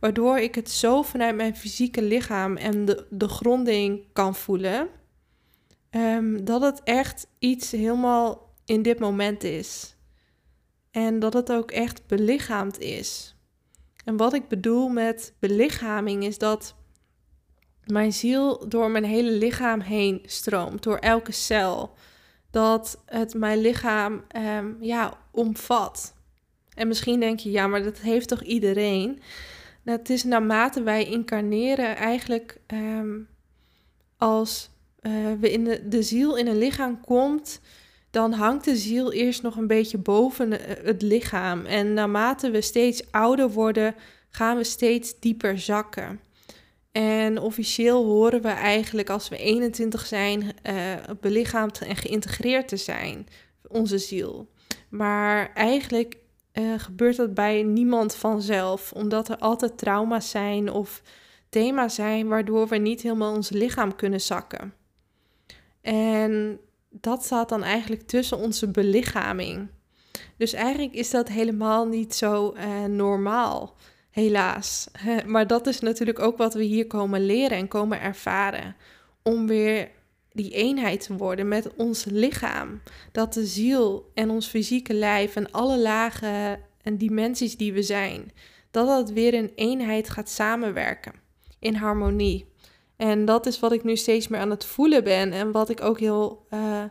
Waardoor 0.00 0.38
ik 0.38 0.54
het 0.54 0.70
zo 0.70 1.02
vanuit 1.02 1.36
mijn 1.36 1.56
fysieke 1.56 2.02
lichaam 2.02 2.56
en 2.56 2.84
de, 2.84 3.06
de 3.10 3.28
gronding 3.28 4.04
kan 4.12 4.34
voelen. 4.34 4.88
Ehm, 5.90 6.44
dat 6.44 6.62
het 6.62 6.80
echt 6.82 7.26
iets 7.38 7.70
helemaal 7.70 8.52
in 8.64 8.82
dit 8.82 8.98
moment 8.98 9.42
is. 9.42 9.96
En 10.90 11.18
dat 11.18 11.32
het 11.32 11.52
ook 11.52 11.70
echt 11.70 12.06
belichaamd 12.06 12.78
is. 12.78 13.33
En 14.04 14.16
wat 14.16 14.32
ik 14.32 14.48
bedoel 14.48 14.88
met 14.88 15.34
belichaming 15.38 16.24
is 16.24 16.38
dat 16.38 16.74
mijn 17.84 18.12
ziel 18.12 18.68
door 18.68 18.90
mijn 18.90 19.04
hele 19.04 19.30
lichaam 19.30 19.80
heen 19.80 20.22
stroomt, 20.24 20.82
door 20.82 20.96
elke 20.96 21.32
cel. 21.32 21.94
Dat 22.50 23.02
het 23.06 23.34
mijn 23.34 23.60
lichaam 23.60 24.24
ehm, 24.28 24.72
ja, 24.80 25.18
omvat. 25.30 26.14
En 26.74 26.88
misschien 26.88 27.20
denk 27.20 27.38
je, 27.38 27.50
ja, 27.50 27.66
maar 27.66 27.82
dat 27.82 27.98
heeft 27.98 28.28
toch 28.28 28.42
iedereen? 28.42 29.20
Nou, 29.82 29.98
het 29.98 30.10
is 30.10 30.24
naarmate 30.24 30.82
wij 30.82 31.04
incarneren 31.04 31.96
eigenlijk 31.96 32.60
ehm, 32.66 33.18
als 34.16 34.70
uh, 35.02 35.12
we 35.40 35.52
in 35.52 35.64
de, 35.64 35.88
de 35.88 36.02
ziel 36.02 36.36
in 36.36 36.46
een 36.46 36.58
lichaam 36.58 37.00
komt, 37.00 37.60
dan 38.14 38.32
hangt 38.32 38.64
de 38.64 38.76
ziel 38.76 39.12
eerst 39.12 39.42
nog 39.42 39.56
een 39.56 39.66
beetje 39.66 39.98
boven 39.98 40.52
het 40.84 41.02
lichaam. 41.02 41.64
En 41.64 41.92
naarmate 41.92 42.50
we 42.50 42.60
steeds 42.60 43.10
ouder 43.10 43.50
worden, 43.50 43.94
gaan 44.30 44.56
we 44.56 44.64
steeds 44.64 45.20
dieper 45.20 45.58
zakken. 45.58 46.20
En 46.92 47.38
officieel 47.38 48.04
horen 48.04 48.42
we 48.42 48.48
eigenlijk 48.48 49.10
als 49.10 49.28
we 49.28 49.36
21 49.36 50.06
zijn, 50.06 50.42
uh, 50.42 50.94
belichaamd 51.20 51.80
en 51.80 51.96
geïntegreerd 51.96 52.68
te 52.68 52.76
zijn, 52.76 53.26
onze 53.68 53.98
ziel. 53.98 54.48
Maar 54.88 55.52
eigenlijk 55.54 56.16
uh, 56.52 56.74
gebeurt 56.76 57.16
dat 57.16 57.34
bij 57.34 57.62
niemand 57.62 58.14
vanzelf, 58.14 58.92
omdat 58.92 59.28
er 59.28 59.38
altijd 59.38 59.78
trauma's 59.78 60.30
zijn 60.30 60.70
of 60.70 61.02
thema's 61.48 61.94
zijn 61.94 62.28
waardoor 62.28 62.68
we 62.68 62.76
niet 62.76 63.02
helemaal 63.02 63.34
ons 63.34 63.50
lichaam 63.50 63.96
kunnen 63.96 64.20
zakken. 64.20 64.74
En 65.80 66.60
dat 67.00 67.24
staat 67.24 67.48
dan 67.48 67.62
eigenlijk 67.62 68.02
tussen 68.02 68.38
onze 68.38 68.70
belichaming. 68.70 69.68
Dus 70.36 70.52
eigenlijk 70.52 70.94
is 70.94 71.10
dat 71.10 71.28
helemaal 71.28 71.86
niet 71.86 72.14
zo 72.14 72.54
uh, 72.56 72.84
normaal, 72.84 73.76
helaas. 74.10 74.88
Maar 75.26 75.46
dat 75.46 75.66
is 75.66 75.80
natuurlijk 75.80 76.18
ook 76.18 76.36
wat 76.36 76.54
we 76.54 76.62
hier 76.62 76.86
komen 76.86 77.26
leren 77.26 77.58
en 77.58 77.68
komen 77.68 78.00
ervaren. 78.00 78.76
Om 79.22 79.46
weer 79.46 79.90
die 80.32 80.50
eenheid 80.50 81.00
te 81.00 81.16
worden 81.16 81.48
met 81.48 81.74
ons 81.76 82.04
lichaam. 82.04 82.80
Dat 83.12 83.34
de 83.34 83.46
ziel 83.46 84.10
en 84.14 84.30
ons 84.30 84.46
fysieke 84.46 84.94
lijf 84.94 85.36
en 85.36 85.50
alle 85.50 85.78
lagen 85.78 86.60
en 86.82 86.98
dimensies 86.98 87.56
die 87.56 87.72
we 87.72 87.82
zijn, 87.82 88.32
dat 88.70 88.86
dat 88.86 89.10
weer 89.10 89.34
in 89.34 89.52
eenheid 89.54 90.10
gaat 90.10 90.28
samenwerken, 90.28 91.12
in 91.58 91.74
harmonie. 91.74 92.52
En 92.96 93.24
dat 93.24 93.46
is 93.46 93.60
wat 93.60 93.72
ik 93.72 93.84
nu 93.84 93.96
steeds 93.96 94.28
meer 94.28 94.40
aan 94.40 94.50
het 94.50 94.64
voelen 94.64 95.04
ben 95.04 95.32
en 95.32 95.52
wat 95.52 95.68
ik 95.68 95.82
ook 95.82 95.98
heel, 95.98 96.46
uh, 96.50 96.82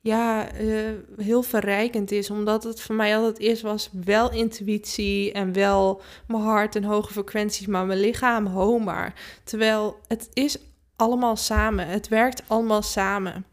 ja, 0.00 0.58
uh, 0.60 0.90
heel 1.16 1.42
verrijkend 1.42 2.10
is, 2.10 2.30
omdat 2.30 2.64
het 2.64 2.80
voor 2.80 2.94
mij 2.94 3.16
altijd 3.16 3.38
eerst 3.38 3.62
was 3.62 3.90
wel 4.04 4.32
intuïtie 4.32 5.32
en 5.32 5.52
wel 5.52 6.00
mijn 6.26 6.42
hart 6.42 6.76
en 6.76 6.84
hoge 6.84 7.12
frequenties, 7.12 7.66
maar 7.66 7.86
mijn 7.86 8.00
lichaam 8.00 8.46
homer. 8.46 9.12
Terwijl 9.44 9.96
het 10.08 10.28
is 10.32 10.58
allemaal 10.96 11.36
samen. 11.36 11.88
Het 11.88 12.08
werkt 12.08 12.42
allemaal 12.46 12.82
samen. 12.82 13.44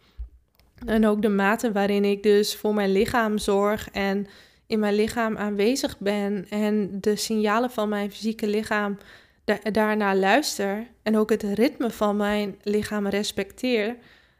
En 0.85 1.07
ook 1.07 1.21
de 1.21 1.29
mate 1.29 1.71
waarin 1.71 2.05
ik 2.05 2.23
dus 2.23 2.55
voor 2.55 2.73
mijn 2.73 2.91
lichaam 2.91 3.37
zorg 3.37 3.89
en 3.91 4.27
in 4.67 4.79
mijn 4.79 4.95
lichaam 4.95 5.37
aanwezig 5.37 5.99
ben 5.99 6.45
en 6.49 6.97
de 7.01 7.15
signalen 7.15 7.71
van 7.71 7.89
mijn 7.89 8.11
fysieke 8.11 8.47
lichaam 8.47 8.97
da 9.45 9.57
daarna 9.71 10.15
luister 10.15 10.87
en 11.03 11.17
ook 11.17 11.29
het 11.29 11.43
ritme 11.43 11.91
van 11.91 12.17
mijn 12.17 12.55
lichaam 12.63 13.07
respecteer, 13.07 13.97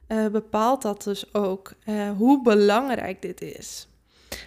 uh, 0.07 0.27
bepaalt 0.27 0.81
dat 0.81 1.03
dus 1.03 1.33
ook 1.33 1.73
uh, 1.89 2.11
hoe 2.17 2.41
belangrijk 2.41 3.21
dit 3.21 3.41
is. 3.41 3.87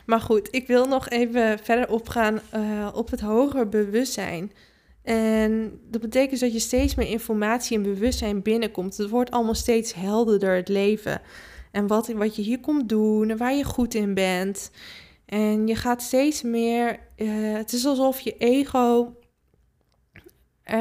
Maar 0.06 0.20
goed, 0.20 0.48
ik 0.50 0.66
wil 0.66 0.84
nog 0.84 1.08
even 1.08 1.58
verder 1.58 1.90
opgaan 1.90 2.40
uh, 2.54 2.88
op 2.94 3.10
het 3.10 3.20
hoger 3.20 3.68
bewustzijn. 3.68 4.52
En 5.02 5.80
dat 5.90 6.00
betekent 6.00 6.40
dat 6.40 6.52
je 6.52 6.58
steeds 6.58 6.94
meer 6.94 7.08
informatie 7.08 7.76
en 7.76 7.82
bewustzijn 7.82 8.42
binnenkomt. 8.42 8.96
Het 8.96 9.08
wordt 9.08 9.30
allemaal 9.30 9.54
steeds 9.54 9.94
helderder, 9.94 10.56
het 10.56 10.68
leven. 10.68 11.20
En 11.70 11.86
wat, 11.86 12.08
wat 12.08 12.36
je 12.36 12.42
hier 12.42 12.60
komt 12.60 12.88
doen 12.88 13.30
en 13.30 13.36
waar 13.36 13.54
je 13.54 13.64
goed 13.64 13.94
in 13.94 14.14
bent. 14.14 14.70
En 15.26 15.66
je 15.66 15.74
gaat 15.74 16.02
steeds 16.02 16.42
meer. 16.42 16.98
Het 17.52 17.72
is 17.72 17.86
alsof 17.86 18.20
je 18.20 18.36
ego 18.38 19.16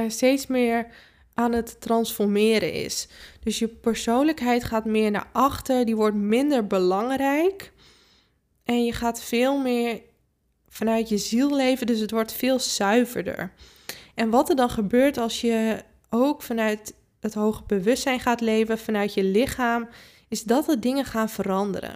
steeds 0.08 0.48
meer 0.48 0.88
aan 1.34 1.52
het 1.52 1.82
transformeren 1.82 2.74
is. 2.74 3.08
Dus 3.44 3.60
je 3.60 3.68
persoonlijkheid 3.68 4.64
gaat 4.64 4.86
meer 4.86 5.12
naar 5.12 5.30
achter, 5.32 5.86
die 5.86 5.96
wordt 5.96 6.16
minder 6.16 6.68
belangrijk. 6.68 7.72
En 8.64 8.86
je 8.86 8.94
gaat 8.94 9.22
veel 9.22 9.58
meer 9.58 10.02
vanuit 10.70 11.10
je 11.10 11.18
ziel 11.18 11.56
leven, 11.56 11.88
dus 11.88 12.00
het 12.00 12.12
wordt 12.12 12.34
veel 12.34 12.60
zuiverder. 12.60 13.52
En 14.16 14.30
wat 14.30 14.50
er 14.50 14.56
dan 14.56 14.70
gebeurt 14.70 15.18
als 15.18 15.42
je 15.42 15.84
ook 16.10 16.42
vanuit 16.42 16.94
het 17.20 17.34
hoge 17.34 17.64
bewustzijn 17.68 18.20
gaat 18.20 18.42
leven, 18.42 18.78
vanuit 18.78 19.14
je 19.14 19.24
lichaam, 19.24 19.88
is 20.28 20.44
dat 20.44 20.70
er 20.70 20.80
dingen 20.80 21.06
gaan 21.06 21.30
veranderen. 21.30 21.96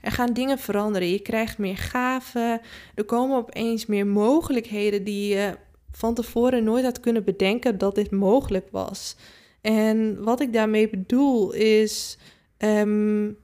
Er 0.00 0.12
gaan 0.12 0.32
dingen 0.32 0.58
veranderen. 0.58 1.08
Je 1.08 1.20
krijgt 1.20 1.58
meer 1.58 1.76
gaven. 1.76 2.60
Er 2.94 3.04
komen 3.04 3.36
opeens 3.36 3.86
meer 3.86 4.06
mogelijkheden 4.06 5.04
die 5.04 5.34
je 5.34 5.56
van 5.92 6.14
tevoren 6.14 6.64
nooit 6.64 6.84
had 6.84 7.00
kunnen 7.00 7.24
bedenken 7.24 7.78
dat 7.78 7.94
dit 7.94 8.10
mogelijk 8.10 8.68
was. 8.70 9.16
En 9.60 10.22
wat 10.24 10.40
ik 10.40 10.52
daarmee 10.52 10.88
bedoel 10.88 11.52
is. 11.52 12.18
Um, 12.58 13.38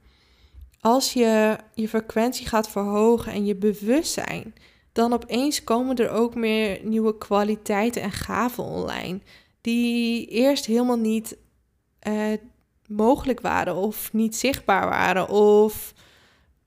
als 0.81 1.13
je 1.13 1.57
je 1.73 1.87
frequentie 1.87 2.47
gaat 2.47 2.69
verhogen 2.69 3.31
en 3.31 3.45
je 3.45 3.55
bewustzijn, 3.55 4.53
dan 4.91 5.13
opeens 5.13 5.63
komen 5.63 5.95
er 5.95 6.09
ook 6.09 6.35
meer 6.35 6.79
nieuwe 6.83 7.17
kwaliteiten 7.17 8.01
en 8.01 8.11
gaven 8.11 8.63
online. 8.63 9.19
Die 9.61 10.27
eerst 10.27 10.65
helemaal 10.65 10.97
niet 10.97 11.37
uh, 12.07 12.33
mogelijk 12.87 13.41
waren 13.41 13.75
of 13.75 14.13
niet 14.13 14.35
zichtbaar 14.35 14.89
waren. 14.89 15.29
Of 15.29 15.93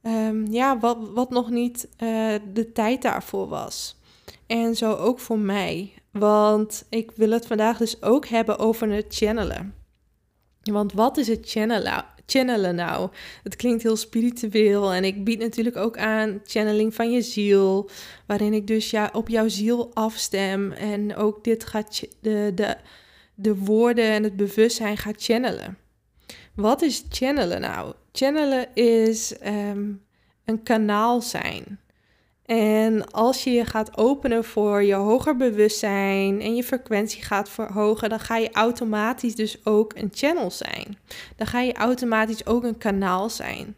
um, 0.02 0.46
ja, 0.50 0.78
wat, 0.78 0.98
wat 1.14 1.30
nog 1.30 1.50
niet 1.50 1.88
uh, 2.02 2.34
de 2.52 2.72
tijd 2.72 3.02
daarvoor 3.02 3.48
was. 3.48 3.99
En 4.50 4.76
zo 4.76 4.92
ook 4.94 5.18
voor 5.18 5.38
mij. 5.38 5.92
Want 6.12 6.86
ik 6.88 7.10
wil 7.14 7.30
het 7.30 7.46
vandaag 7.46 7.76
dus 7.76 8.02
ook 8.02 8.26
hebben 8.26 8.58
over 8.58 8.92
het 8.92 9.06
channelen. 9.08 9.74
Want 10.62 10.92
wat 10.92 11.16
is 11.16 11.26
het 11.26 11.50
channelen? 11.50 12.04
channelen 12.26 12.74
nou? 12.74 13.10
Het 13.42 13.56
klinkt 13.56 13.82
heel 13.82 13.96
spiritueel 13.96 14.92
en 14.92 15.04
ik 15.04 15.24
bied 15.24 15.38
natuurlijk 15.38 15.76
ook 15.76 15.98
aan 15.98 16.40
channeling 16.44 16.94
van 16.94 17.10
je 17.10 17.22
ziel, 17.22 17.90
waarin 18.26 18.52
ik 18.52 18.66
dus 18.66 18.90
ja, 18.90 19.10
op 19.12 19.28
jouw 19.28 19.48
ziel 19.48 19.94
afstem 19.94 20.72
en 20.72 21.16
ook 21.16 21.44
dit 21.44 21.64
gaat 21.64 22.00
de, 22.20 22.52
de, 22.54 22.76
de 23.34 23.56
woorden 23.56 24.10
en 24.10 24.22
het 24.22 24.36
bewustzijn 24.36 24.96
gaat 24.96 25.22
channelen. 25.22 25.78
Wat 26.54 26.82
is 26.82 27.04
channelen 27.08 27.60
nou? 27.60 27.94
Channelen 28.12 28.74
is 28.74 29.34
um, 29.46 30.02
een 30.44 30.62
kanaal 30.62 31.20
zijn. 31.22 31.80
En 32.50 33.10
als 33.10 33.44
je 33.44 33.50
je 33.50 33.64
gaat 33.64 33.98
openen 33.98 34.44
voor 34.44 34.82
je 34.82 34.94
hoger 34.94 35.36
bewustzijn 35.36 36.40
en 36.40 36.54
je 36.54 36.64
frequentie 36.64 37.22
gaat 37.22 37.48
verhogen, 37.48 38.08
dan 38.08 38.20
ga 38.20 38.36
je 38.36 38.52
automatisch 38.52 39.34
dus 39.34 39.66
ook 39.66 39.92
een 39.96 40.10
channel 40.12 40.50
zijn. 40.50 40.98
Dan 41.36 41.46
ga 41.46 41.60
je 41.60 41.72
automatisch 41.72 42.46
ook 42.46 42.64
een 42.64 42.78
kanaal 42.78 43.30
zijn. 43.30 43.76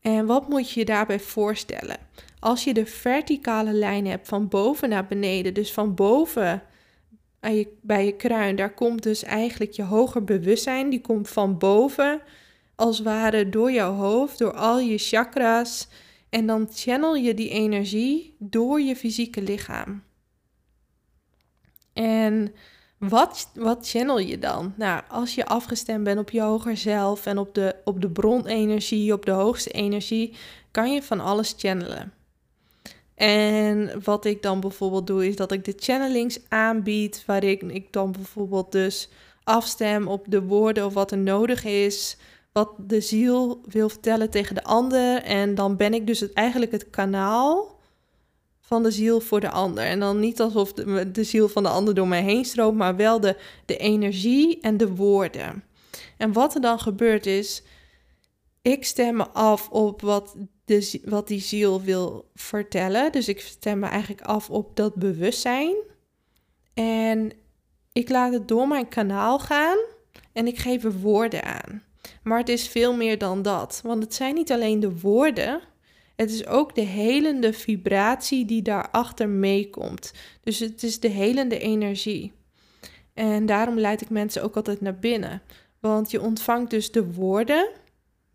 En 0.00 0.26
wat 0.26 0.48
moet 0.48 0.70
je 0.70 0.80
je 0.80 0.86
daarbij 0.86 1.20
voorstellen? 1.20 1.96
Als 2.38 2.64
je 2.64 2.74
de 2.74 2.86
verticale 2.86 3.72
lijn 3.72 4.06
hebt 4.06 4.28
van 4.28 4.48
boven 4.48 4.88
naar 4.88 5.06
beneden, 5.06 5.54
dus 5.54 5.72
van 5.72 5.94
boven 5.94 6.62
bij 7.80 8.04
je, 8.04 8.12
kruin, 8.12 8.56
daar 8.56 8.74
komt 8.74 9.02
dus 9.02 9.22
eigenlijk 9.22 9.70
je 9.70 9.82
hoger 9.82 10.24
bewustzijn, 10.24 10.90
die 10.90 11.00
komt 11.00 11.28
van 11.28 11.58
boven, 11.58 12.20
als 12.74 12.98
het 12.98 13.06
ware 13.06 13.48
door 13.48 13.72
jouw 13.72 13.94
hoofd, 13.94 14.38
door 14.38 14.52
al 14.52 14.78
je 14.78 14.98
chakras 14.98 15.88
en 16.30 16.46
dan 16.46 16.68
channel 16.72 17.14
je 17.14 17.34
die 17.34 17.50
energie 17.50 18.36
door 18.38 18.80
je 18.80 18.96
fysieke 18.96 19.42
lichaam. 19.42 20.02
En 21.92 22.54
Wat, 22.98 23.50
wat 23.54 23.88
channel 23.88 24.18
je 24.18 24.38
dan? 24.38 24.74
Nou, 24.76 25.02
als 25.08 25.34
je 25.34 25.46
afgestemd 25.46 26.04
bent 26.04 26.18
op 26.18 26.30
je 26.30 26.40
hoger 26.40 26.76
zelf 26.76 27.26
en 27.26 27.38
op 27.38 27.54
de, 27.54 27.74
op 27.84 28.00
de 28.00 28.10
bronenergie, 28.10 29.12
op 29.12 29.26
de 29.26 29.30
hoogste 29.30 29.70
energie, 29.70 30.34
kan 30.70 30.92
je 30.92 31.02
van 31.02 31.20
alles 31.20 31.54
channelen. 31.56 32.12
En 33.14 34.02
wat 34.04 34.24
ik 34.24 34.42
dan 34.42 34.60
bijvoorbeeld 34.60 35.06
doe, 35.06 35.28
is 35.28 35.36
dat 35.36 35.52
ik 35.52 35.64
de 35.64 35.74
channelings 35.76 36.38
aanbied, 36.48 37.22
waarin 37.26 37.70
ik 37.70 37.92
dan 37.92 38.12
bijvoorbeeld 38.12 38.72
dus 38.72 39.08
afstem 39.44 40.08
op 40.08 40.24
de 40.28 40.42
woorden 40.42 40.86
of 40.86 40.94
wat 40.94 41.10
er 41.10 41.18
nodig 41.18 41.64
is, 41.64 42.16
wat 42.52 42.74
de 42.78 43.00
ziel 43.00 43.60
wil 43.68 43.88
vertellen 43.88 44.30
tegen 44.30 44.54
de 44.54 44.64
ander. 44.64 45.22
En 45.22 45.54
dan 45.54 45.76
ben 45.76 45.94
ik 45.94 46.06
dus 46.06 46.20
het, 46.20 46.32
eigenlijk 46.32 46.72
het 46.72 46.90
kanaal 46.90 47.78
van 48.60 48.82
de 48.82 48.90
ziel 48.90 49.20
voor 49.20 49.40
de 49.40 49.50
ander. 49.50 49.84
En 49.84 50.00
dan 50.00 50.20
niet 50.20 50.40
alsof 50.40 50.72
de, 50.72 51.10
de 51.10 51.24
ziel 51.24 51.48
van 51.48 51.62
de 51.62 51.68
ander 51.68 51.94
door 51.94 52.08
mij 52.08 52.22
heen 52.22 52.44
stroomt, 52.44 52.76
maar 52.76 52.96
wel 52.96 53.20
de, 53.20 53.36
de 53.64 53.76
energie 53.76 54.60
en 54.60 54.76
de 54.76 54.94
woorden. 54.94 55.64
En 56.16 56.32
wat 56.32 56.54
er 56.54 56.60
dan 56.60 56.78
gebeurt 56.78 57.26
is, 57.26 57.62
ik 58.62 58.84
stem 58.84 59.16
me 59.16 59.28
af 59.28 59.70
op 59.70 60.00
wat, 60.00 60.36
de, 60.64 61.00
wat 61.04 61.28
die 61.28 61.40
ziel 61.40 61.82
wil 61.82 62.30
vertellen. 62.34 63.12
Dus 63.12 63.28
ik 63.28 63.40
stem 63.40 63.78
me 63.78 63.86
eigenlijk 63.86 64.22
af 64.22 64.50
op 64.50 64.76
dat 64.76 64.94
bewustzijn. 64.94 65.74
En 66.74 67.32
ik 67.92 68.08
laat 68.08 68.32
het 68.32 68.48
door 68.48 68.68
mijn 68.68 68.88
kanaal 68.88 69.38
gaan 69.38 69.78
en 70.32 70.46
ik 70.46 70.58
geef 70.58 70.84
er 70.84 70.98
woorden 71.00 71.44
aan. 71.44 71.82
Maar 72.22 72.38
het 72.38 72.48
is 72.48 72.68
veel 72.68 72.96
meer 72.96 73.18
dan 73.18 73.42
dat. 73.42 73.80
Want 73.84 74.02
het 74.02 74.14
zijn 74.14 74.34
niet 74.34 74.52
alleen 74.52 74.80
de 74.80 74.98
woorden, 75.00 75.60
het 76.16 76.30
is 76.30 76.46
ook 76.46 76.74
de 76.74 76.80
helende 76.80 77.52
vibratie 77.52 78.44
die 78.44 78.62
daarachter 78.62 79.28
meekomt. 79.28 80.12
Dus 80.42 80.58
het 80.58 80.82
is 80.82 81.00
de 81.00 81.08
helende 81.08 81.58
energie. 81.58 82.32
En 83.14 83.46
daarom 83.46 83.78
leid 83.78 84.00
ik 84.00 84.10
mensen 84.10 84.42
ook 84.42 84.56
altijd 84.56 84.80
naar 84.80 84.98
binnen. 84.98 85.42
Want 85.80 86.10
je 86.10 86.20
ontvangt 86.20 86.70
dus 86.70 86.90
de 86.90 87.12
woorden 87.12 87.68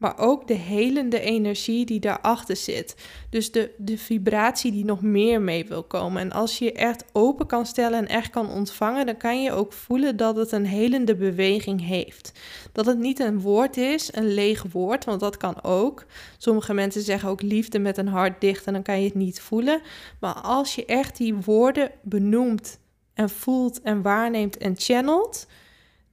maar 0.04 0.18
ook 0.18 0.48
de 0.48 0.54
helende 0.54 1.20
energie 1.20 1.86
die 1.86 2.00
daarachter 2.00 2.56
zit. 2.56 2.96
Dus 3.30 3.52
de, 3.52 3.72
de 3.78 3.98
vibratie 3.98 4.72
die 4.72 4.86
nog 4.86 5.02
meer 5.02 5.42
mee 5.42 5.66
wil 5.66 5.84
komen. 5.84 6.22
En 6.22 6.32
als 6.32 6.58
je 6.58 6.66
je 6.66 6.72
echt 6.72 7.06
open 7.12 7.46
kan 7.46 7.66
stellen 7.66 8.00
en 8.00 8.08
echt 8.08 8.30
kan 8.30 8.50
ontvangen, 8.50 9.06
dan 9.06 9.18
kan 9.18 9.44
je 9.44 9.52
ook 9.52 9.74
voelen 9.74 10.18
dat 10.18 10.36
het 10.36 10.52
een 10.52 10.66
helende 10.66 11.16
beweging 11.16 11.86
heeft. 11.86 12.32
Dat 12.72 12.86
het 12.86 12.98
niet 12.98 13.20
een 13.20 13.40
woord 13.42 13.78
is, 13.78 14.10
een 14.14 14.34
leeg 14.34 14.66
woord, 14.72 15.06
want 15.06 15.20
dat 15.20 15.38
kan 15.38 15.64
ook. 15.64 16.06
Sommige 16.38 16.74
mensen 16.74 17.02
zeggen 17.02 17.30
ook 17.30 17.42
liefde 17.42 17.80
met 17.80 17.98
een 17.98 18.08
hart 18.08 18.42
dicht 18.42 18.66
en 18.66 18.74
dan 18.74 18.84
kan 18.84 19.00
je 19.00 19.06
het 19.06 19.16
niet 19.16 19.42
voelen. 19.42 19.82
Maar 20.20 20.34
als 20.34 20.76
je 20.76 20.86
echt 20.86 21.18
die 21.18 21.36
woorden 21.36 21.92
benoemt 22.02 22.80
en 23.14 23.30
voelt 23.30 23.82
en 23.82 24.02
waarneemt 24.02 24.58
en 24.58 24.74
channelt, 24.78 25.48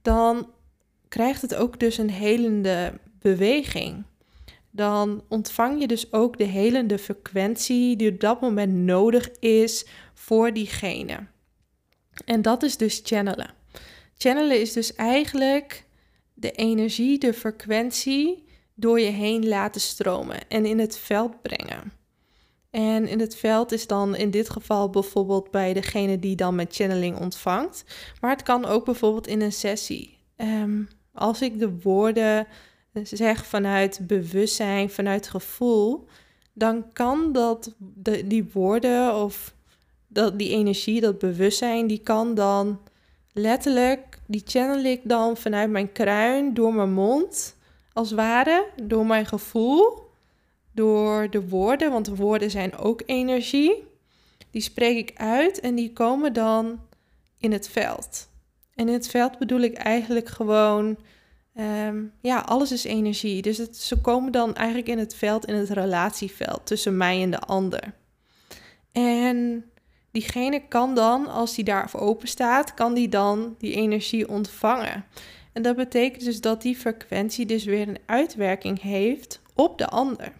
dan 0.01 0.49
krijgt 1.07 1.41
het 1.41 1.55
ook 1.55 1.79
dus 1.79 1.97
een 1.97 2.09
helende 2.09 2.93
beweging, 3.21 4.03
dan 4.71 5.23
ontvang 5.27 5.81
je 5.81 5.87
dus 5.87 6.13
ook 6.13 6.37
de 6.37 6.43
helende 6.43 6.97
frequentie 6.97 7.95
die 7.95 8.11
op 8.11 8.19
dat 8.19 8.41
moment 8.41 8.73
nodig 8.73 9.29
is 9.39 9.85
voor 10.13 10.53
diegene. 10.53 11.27
En 12.25 12.41
dat 12.41 12.63
is 12.63 12.77
dus 12.77 13.01
channelen. 13.03 13.53
Channelen 14.17 14.59
is 14.59 14.73
dus 14.73 14.95
eigenlijk 14.95 15.85
de 16.33 16.51
energie, 16.51 17.19
de 17.19 17.33
frequentie 17.33 18.43
door 18.75 18.99
je 18.99 19.09
heen 19.09 19.47
laten 19.47 19.81
stromen 19.81 20.49
en 20.49 20.65
in 20.65 20.79
het 20.79 20.97
veld 20.97 21.41
brengen. 21.41 21.91
En 22.69 23.07
in 23.07 23.19
het 23.19 23.35
veld 23.35 23.71
is 23.71 23.87
dan 23.87 24.15
in 24.15 24.31
dit 24.31 24.49
geval 24.49 24.89
bijvoorbeeld 24.89 25.51
bij 25.51 25.73
degene 25.73 26.19
die 26.19 26.35
dan 26.35 26.55
met 26.55 26.75
channeling 26.75 27.19
ontvangt. 27.19 27.83
Maar 28.21 28.31
het 28.31 28.43
kan 28.43 28.65
ook 28.65 28.85
bijvoorbeeld 28.85 29.27
in 29.27 29.41
een 29.41 29.51
sessie. 29.51 30.17
Um, 30.37 30.87
als 31.13 31.41
ik 31.41 31.59
de 31.59 31.79
woorden 31.79 32.47
zeg 33.03 33.45
vanuit 33.45 33.99
bewustzijn, 34.07 34.89
vanuit 34.89 35.27
gevoel, 35.27 36.07
dan 36.53 36.93
kan 36.93 37.31
dat, 37.31 37.75
de, 37.77 38.27
die 38.27 38.49
woorden 38.53 39.15
of 39.15 39.53
dat, 40.07 40.39
die 40.39 40.49
energie, 40.49 41.01
dat 41.01 41.19
bewustzijn, 41.19 41.87
die 41.87 41.99
kan 41.99 42.35
dan 42.35 42.79
letterlijk, 43.33 44.19
die 44.27 44.41
channel 44.45 44.83
ik 44.83 45.01
dan 45.03 45.37
vanuit 45.37 45.69
mijn 45.69 45.91
kruin, 45.91 46.53
door 46.53 46.73
mijn 46.73 46.93
mond, 46.93 47.55
als 47.93 48.11
ware, 48.11 48.65
door 48.83 49.05
mijn 49.05 49.25
gevoel, 49.25 50.09
door 50.71 51.29
de 51.29 51.47
woorden, 51.49 51.91
want 51.91 52.07
woorden 52.07 52.51
zijn 52.51 52.77
ook 52.77 53.01
energie. 53.05 53.83
Die 54.51 54.61
spreek 54.61 54.97
ik 54.97 55.17
uit 55.17 55.59
en 55.59 55.75
die 55.75 55.93
komen 55.93 56.33
dan 56.33 56.79
in 57.37 57.51
het 57.51 57.69
veld. 57.69 58.29
En 58.75 58.87
in 58.87 58.93
het 58.93 59.07
veld 59.07 59.37
bedoel 59.37 59.59
ik 59.59 59.73
eigenlijk 59.73 60.27
gewoon 60.27 60.97
Ehm, 61.55 62.03
ja, 62.21 62.39
alles 62.39 62.71
is 62.71 62.83
energie. 62.83 63.41
Dus 63.41 63.57
het, 63.57 63.77
ze 63.77 64.01
komen 64.01 64.31
dan 64.31 64.55
eigenlijk 64.55 64.87
in 64.87 64.97
het 64.97 65.15
veld, 65.15 65.45
in 65.45 65.55
het 65.55 65.69
relatieveld 65.69 66.65
tussen 66.65 66.97
mij 66.97 67.21
en 67.21 67.31
de 67.31 67.39
ander. 67.39 67.93
En 68.91 69.65
diegene 70.11 70.67
kan 70.67 70.95
dan, 70.95 71.27
als 71.27 71.55
die 71.55 71.63
daar 71.63 71.91
open 71.95 72.27
staat, 72.27 72.73
kan 72.73 72.93
die 72.93 73.09
dan 73.09 73.55
die 73.57 73.73
energie 73.73 74.29
ontvangen. 74.29 75.05
En 75.53 75.61
dat 75.61 75.75
betekent 75.75 76.23
dus 76.23 76.41
dat 76.41 76.61
die 76.61 76.75
frequentie 76.75 77.45
dus 77.45 77.63
weer 77.63 77.87
een 77.87 77.99
uitwerking 78.05 78.81
heeft 78.81 79.41
op 79.55 79.77
de 79.77 79.87
ander. 79.87 80.33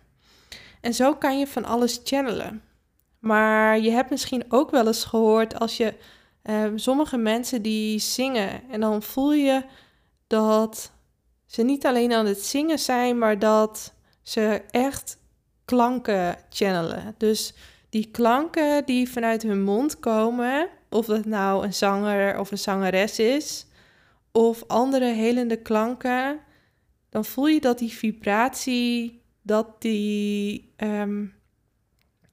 En 0.82 0.93
zo 0.93 1.15
kan 1.15 1.39
je 1.39 1.47
van 1.47 1.65
alles 1.65 2.02
channelen. 2.04 2.62
Maar 3.19 3.80
je 3.80 3.91
hebt 3.91 4.10
misschien 4.10 4.43
ook 4.50 4.71
wel 4.71 4.88
eens 4.88 5.04
gehoord 5.04 5.60
als 5.60 5.78
je 5.78 5.93
ehm, 6.41 6.78
sommige 6.78 7.17
mensen 7.17 7.62
die 7.62 8.00
zingen 8.00 8.69
en 8.69 8.80
dan 8.80 9.02
voel 9.02 9.34
je 9.34 9.63
dat 10.28 10.91
ze 11.52 11.62
niet 11.62 11.86
alleen 11.86 12.14
aan 12.14 12.26
het 12.26 12.46
zingen 12.46 12.80
zijn, 12.80 13.18
maar 13.18 13.40
dat 13.40 13.94
ze 14.22 14.62
echt 14.70 15.18
klanken 15.66 16.38
channelen. 16.50 17.16
Dus 17.18 17.54
die 17.90 18.12
klanken 18.12 18.86
die 18.86 19.10
vanuit 19.10 19.44
hun 19.44 19.64
mond 19.64 20.00
komen, 20.00 20.70
of 20.90 21.06
dat 21.06 21.26
nou 21.26 21.66
een 21.66 21.74
zanger 21.74 22.40
of 22.40 22.52
een 22.52 22.58
zangeres 22.58 23.20
is, 23.20 23.66
of 24.32 24.64
andere 24.68 25.06
helende 25.06 25.56
klanken, 25.56 26.40
dan 27.10 27.26
voel 27.26 27.48
je 27.48 27.62
dat 27.62 27.80
die 27.80 27.92
vibratie, 27.92 29.22
dat 29.42 29.82
die, 29.82 30.74
ehm, 30.76 31.26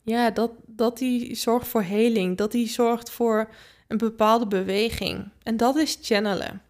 ja, 0.03 0.31
dat, 0.31 0.51
dat 0.67 0.99
die 0.99 1.35
zorgt 1.35 1.69
voor 1.69 1.83
heling, 1.83 2.37
dat 2.37 2.53
die 2.53 2.69
zorgt 2.69 3.11
voor 3.11 3.51
een 3.89 3.99
bepaalde 3.99 4.47
beweging. 4.47 5.31
En 5.43 5.57
dat 5.57 5.77
is 5.77 5.99
channelen. 6.03 6.63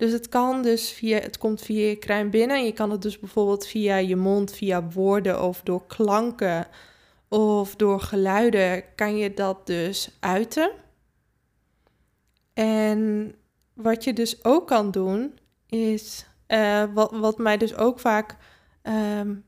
Dus 0.00 0.12
het 0.12 0.28
kan 0.28 0.62
dus 0.62 0.90
via, 0.90 1.18
het 1.18 1.38
komt 1.38 1.60
via 1.62 1.88
je 1.88 1.96
kruin 1.96 2.30
binnen. 2.30 2.64
Je 2.64 2.72
kan 2.72 2.90
het 2.90 3.02
dus 3.02 3.18
bijvoorbeeld 3.18 3.66
via 3.66 3.96
je 3.96 4.16
mond, 4.16 4.52
via 4.52 4.88
woorden 4.88 5.42
of 5.42 5.60
door 5.62 5.86
klanken 5.86 6.66
of 7.28 7.76
door 7.76 8.00
geluiden 8.00 8.84
kan 8.94 9.16
je 9.16 9.34
dat 9.34 9.66
dus 9.66 10.16
uiten. 10.20 10.70
En 12.54 13.34
wat 13.74 14.04
je 14.04 14.12
dus 14.12 14.44
ook 14.44 14.66
kan 14.66 14.90
doen, 14.90 15.38
is 15.66 16.26
uh, 16.48 16.84
wat, 16.94 17.10
wat 17.10 17.38
mij 17.38 17.56
dus 17.56 17.76
ook 17.76 17.98
vaak 17.98 18.36
um, 18.82 19.44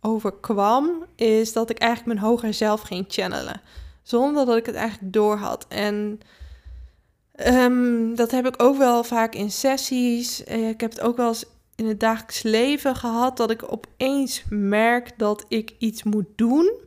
overkwam, 0.00 1.04
is 1.16 1.52
dat 1.52 1.70
ik 1.70 1.78
eigenlijk 1.78 2.14
mijn 2.18 2.30
hoger 2.30 2.54
zelf 2.54 2.80
ging 2.80 3.04
channelen. 3.08 3.60
Zonder 4.02 4.46
dat 4.46 4.56
ik 4.56 4.66
het 4.66 4.74
eigenlijk 4.74 5.12
door 5.12 5.36
had. 5.36 5.66
En 5.68 6.20
Um, 7.46 8.14
dat 8.14 8.30
heb 8.30 8.46
ik 8.46 8.62
ook 8.62 8.76
wel 8.76 9.04
vaak 9.04 9.34
in 9.34 9.50
sessies. 9.50 10.44
Eh, 10.44 10.68
ik 10.68 10.80
heb 10.80 10.90
het 10.90 11.00
ook 11.00 11.16
wel 11.16 11.28
eens 11.28 11.44
in 11.74 11.86
het 11.86 12.00
dagelijks 12.00 12.42
leven 12.42 12.96
gehad 12.96 13.36
dat 13.36 13.50
ik 13.50 13.72
opeens 13.72 14.44
merk 14.48 15.18
dat 15.18 15.44
ik 15.48 15.74
iets 15.78 16.02
moet 16.02 16.26
doen. 16.36 16.78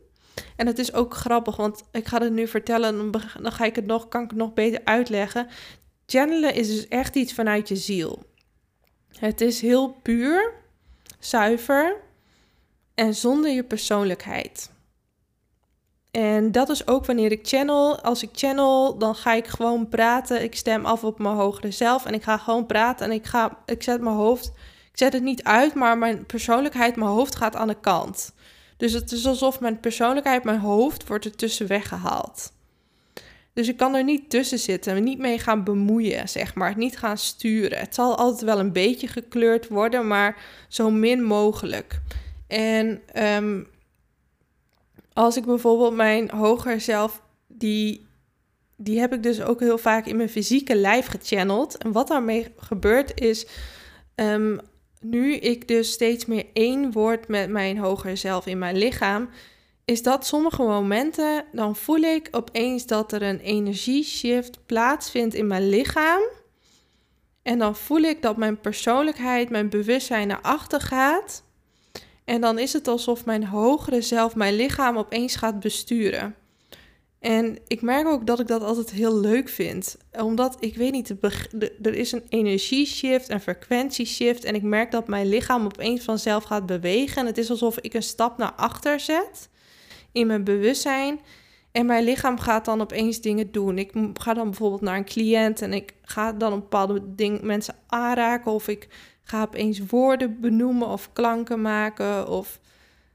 En 0.56 0.66
het 0.66 0.78
is 0.78 0.92
ook 0.92 1.14
grappig, 1.14 1.56
want 1.56 1.82
ik 1.92 2.06
ga 2.06 2.20
het 2.20 2.32
nu 2.32 2.48
vertellen, 2.48 3.10
dan 3.10 3.52
ga 3.52 3.64
ik 3.64 3.76
het 3.76 3.86
nog, 3.86 4.08
kan 4.08 4.22
ik 4.22 4.30
het 4.30 4.38
nog 4.38 4.52
beter 4.52 4.80
uitleggen. 4.84 5.46
Channelen 6.06 6.54
is 6.54 6.68
dus 6.68 6.88
echt 6.88 7.16
iets 7.16 7.32
vanuit 7.32 7.68
je 7.68 7.76
ziel. 7.76 8.22
Het 9.18 9.40
is 9.40 9.60
heel 9.60 9.88
puur, 10.02 10.52
zuiver 11.18 11.96
en 12.94 13.14
zonder 13.14 13.50
je 13.50 13.64
persoonlijkheid. 13.64 14.73
En 16.16 16.52
dat 16.52 16.68
is 16.68 16.86
ook 16.86 17.06
wanneer 17.06 17.32
ik 17.32 17.46
channel. 17.46 18.00
Als 18.00 18.22
ik 18.22 18.28
channel, 18.32 18.98
dan 18.98 19.14
ga 19.14 19.32
ik 19.32 19.46
gewoon 19.46 19.88
praten. 19.88 20.42
Ik 20.42 20.56
stem 20.56 20.84
af 20.84 21.04
op 21.04 21.18
mijn 21.18 21.34
hogere 21.34 21.70
zelf 21.70 22.06
en 22.06 22.14
ik 22.14 22.22
ga 22.22 22.38
gewoon 22.38 22.66
praten. 22.66 23.06
En 23.06 23.12
ik, 23.12 23.24
ga, 23.24 23.58
ik 23.66 23.82
zet 23.82 24.00
mijn 24.00 24.16
hoofd, 24.16 24.46
ik 24.92 24.98
zet 24.98 25.12
het 25.12 25.22
niet 25.22 25.42
uit, 25.42 25.74
maar 25.74 25.98
mijn 25.98 26.26
persoonlijkheid, 26.26 26.96
mijn 26.96 27.10
hoofd 27.10 27.36
gaat 27.36 27.56
aan 27.56 27.68
de 27.68 27.80
kant. 27.80 28.34
Dus 28.76 28.92
het 28.92 29.12
is 29.12 29.26
alsof 29.26 29.60
mijn 29.60 29.80
persoonlijkheid, 29.80 30.44
mijn 30.44 30.60
hoofd, 30.60 31.06
wordt 31.06 31.24
er 31.24 31.36
tussen 31.36 31.66
weggehaald. 31.66 32.52
Dus 33.52 33.68
ik 33.68 33.76
kan 33.76 33.94
er 33.94 34.04
niet 34.04 34.30
tussen 34.30 34.58
zitten, 34.58 35.04
niet 35.04 35.18
mee 35.18 35.38
gaan 35.38 35.64
bemoeien, 35.64 36.28
zeg 36.28 36.54
maar. 36.54 36.76
Niet 36.76 36.98
gaan 36.98 37.18
sturen. 37.18 37.78
Het 37.78 37.94
zal 37.94 38.16
altijd 38.16 38.42
wel 38.42 38.58
een 38.58 38.72
beetje 38.72 39.08
gekleurd 39.08 39.68
worden, 39.68 40.06
maar 40.06 40.36
zo 40.68 40.90
min 40.90 41.22
mogelijk. 41.22 42.00
En 42.46 43.00
um, 43.16 43.72
als 45.14 45.36
ik 45.36 45.44
bijvoorbeeld 45.44 45.94
mijn 45.94 46.30
hoger 46.30 46.80
zelf, 46.80 47.22
die 47.46 48.06
die 48.76 49.00
heb 49.00 49.12
ik 49.12 49.22
dus 49.22 49.42
ook 49.42 49.60
heel 49.60 49.78
vaak 49.78 50.06
in 50.06 50.16
mijn 50.16 50.28
fysieke 50.28 50.76
lijf 50.76 51.06
gechanneld. 51.06 51.78
En 51.78 51.92
wat 51.92 52.08
daarmee 52.08 52.52
gebeurt 52.56 53.20
is, 53.20 53.46
um, 54.14 54.60
nu 55.00 55.34
ik 55.34 55.68
dus 55.68 55.92
steeds 55.92 56.26
meer 56.26 56.46
één 56.52 56.92
word 56.92 57.28
met 57.28 57.50
mijn 57.50 57.78
hoger 57.78 58.16
zelf 58.16 58.46
in 58.46 58.58
mijn 58.58 58.76
lichaam, 58.76 59.28
is 59.84 60.02
dat 60.02 60.26
sommige 60.26 60.62
momenten, 60.62 61.44
dan 61.52 61.76
voel 61.76 62.00
ik 62.00 62.28
opeens 62.30 62.86
dat 62.86 63.12
er 63.12 63.22
een 63.22 63.40
energieshift 63.40 64.66
plaatsvindt 64.66 65.34
in 65.34 65.46
mijn 65.46 65.68
lichaam. 65.68 66.20
En 67.42 67.58
dan 67.58 67.76
voel 67.76 68.00
ik 68.00 68.22
dat 68.22 68.36
mijn 68.36 68.60
persoonlijkheid, 68.60 69.50
mijn 69.50 69.68
bewustzijn 69.68 70.28
naar 70.28 70.40
achter 70.40 70.80
gaat. 70.80 71.43
En 72.24 72.40
dan 72.40 72.58
is 72.58 72.72
het 72.72 72.88
alsof 72.88 73.24
mijn 73.24 73.46
hogere 73.46 74.00
zelf 74.00 74.34
mijn 74.34 74.54
lichaam 74.54 74.98
opeens 74.98 75.36
gaat 75.36 75.60
besturen. 75.60 76.34
En 77.24 77.58
ik 77.66 77.82
merk 77.82 78.06
ook 78.06 78.26
dat 78.26 78.40
ik 78.40 78.46
dat 78.46 78.62
altijd 78.62 78.90
heel 78.90 79.20
leuk 79.20 79.48
vind. 79.48 79.96
Omdat, 80.12 80.56
ik 80.60 80.76
weet 80.76 80.92
niet, 80.92 81.14
er 81.82 81.94
is 81.94 82.12
een 82.12 82.24
energieshift, 82.28 83.30
een 83.30 83.40
frequentieshift. 83.40 84.44
En 84.44 84.54
ik 84.54 84.62
merk 84.62 84.90
dat 84.90 85.08
mijn 85.08 85.28
lichaam 85.28 85.64
opeens 85.64 86.04
vanzelf 86.04 86.44
gaat 86.44 86.66
bewegen. 86.66 87.16
En 87.16 87.26
het 87.26 87.38
is 87.38 87.50
alsof 87.50 87.78
ik 87.78 87.94
een 87.94 88.02
stap 88.02 88.38
naar 88.38 88.52
achter 88.52 89.00
zet 89.00 89.48
in 90.12 90.26
mijn 90.26 90.44
bewustzijn. 90.44 91.20
En 91.72 91.86
mijn 91.86 92.04
lichaam 92.04 92.38
gaat 92.38 92.64
dan 92.64 92.80
opeens 92.80 93.20
dingen 93.20 93.52
doen. 93.52 93.78
Ik 93.78 93.92
ga 94.14 94.34
dan 94.34 94.44
bijvoorbeeld 94.44 94.80
naar 94.80 94.96
een 94.96 95.04
cliënt 95.04 95.62
en 95.62 95.72
ik 95.72 95.92
ga 96.02 96.32
dan 96.32 96.52
een 96.52 96.60
bepaalde 96.60 97.14
ding, 97.14 97.42
mensen 97.42 97.74
aanraken. 97.86 98.52
Of 98.52 98.68
ik 98.68 98.88
ga 99.24 99.42
opeens 99.42 99.80
woorden 99.86 100.40
benoemen 100.40 100.88
of 100.88 101.12
klanken 101.12 101.62
maken. 101.62 102.28
Of 102.28 102.60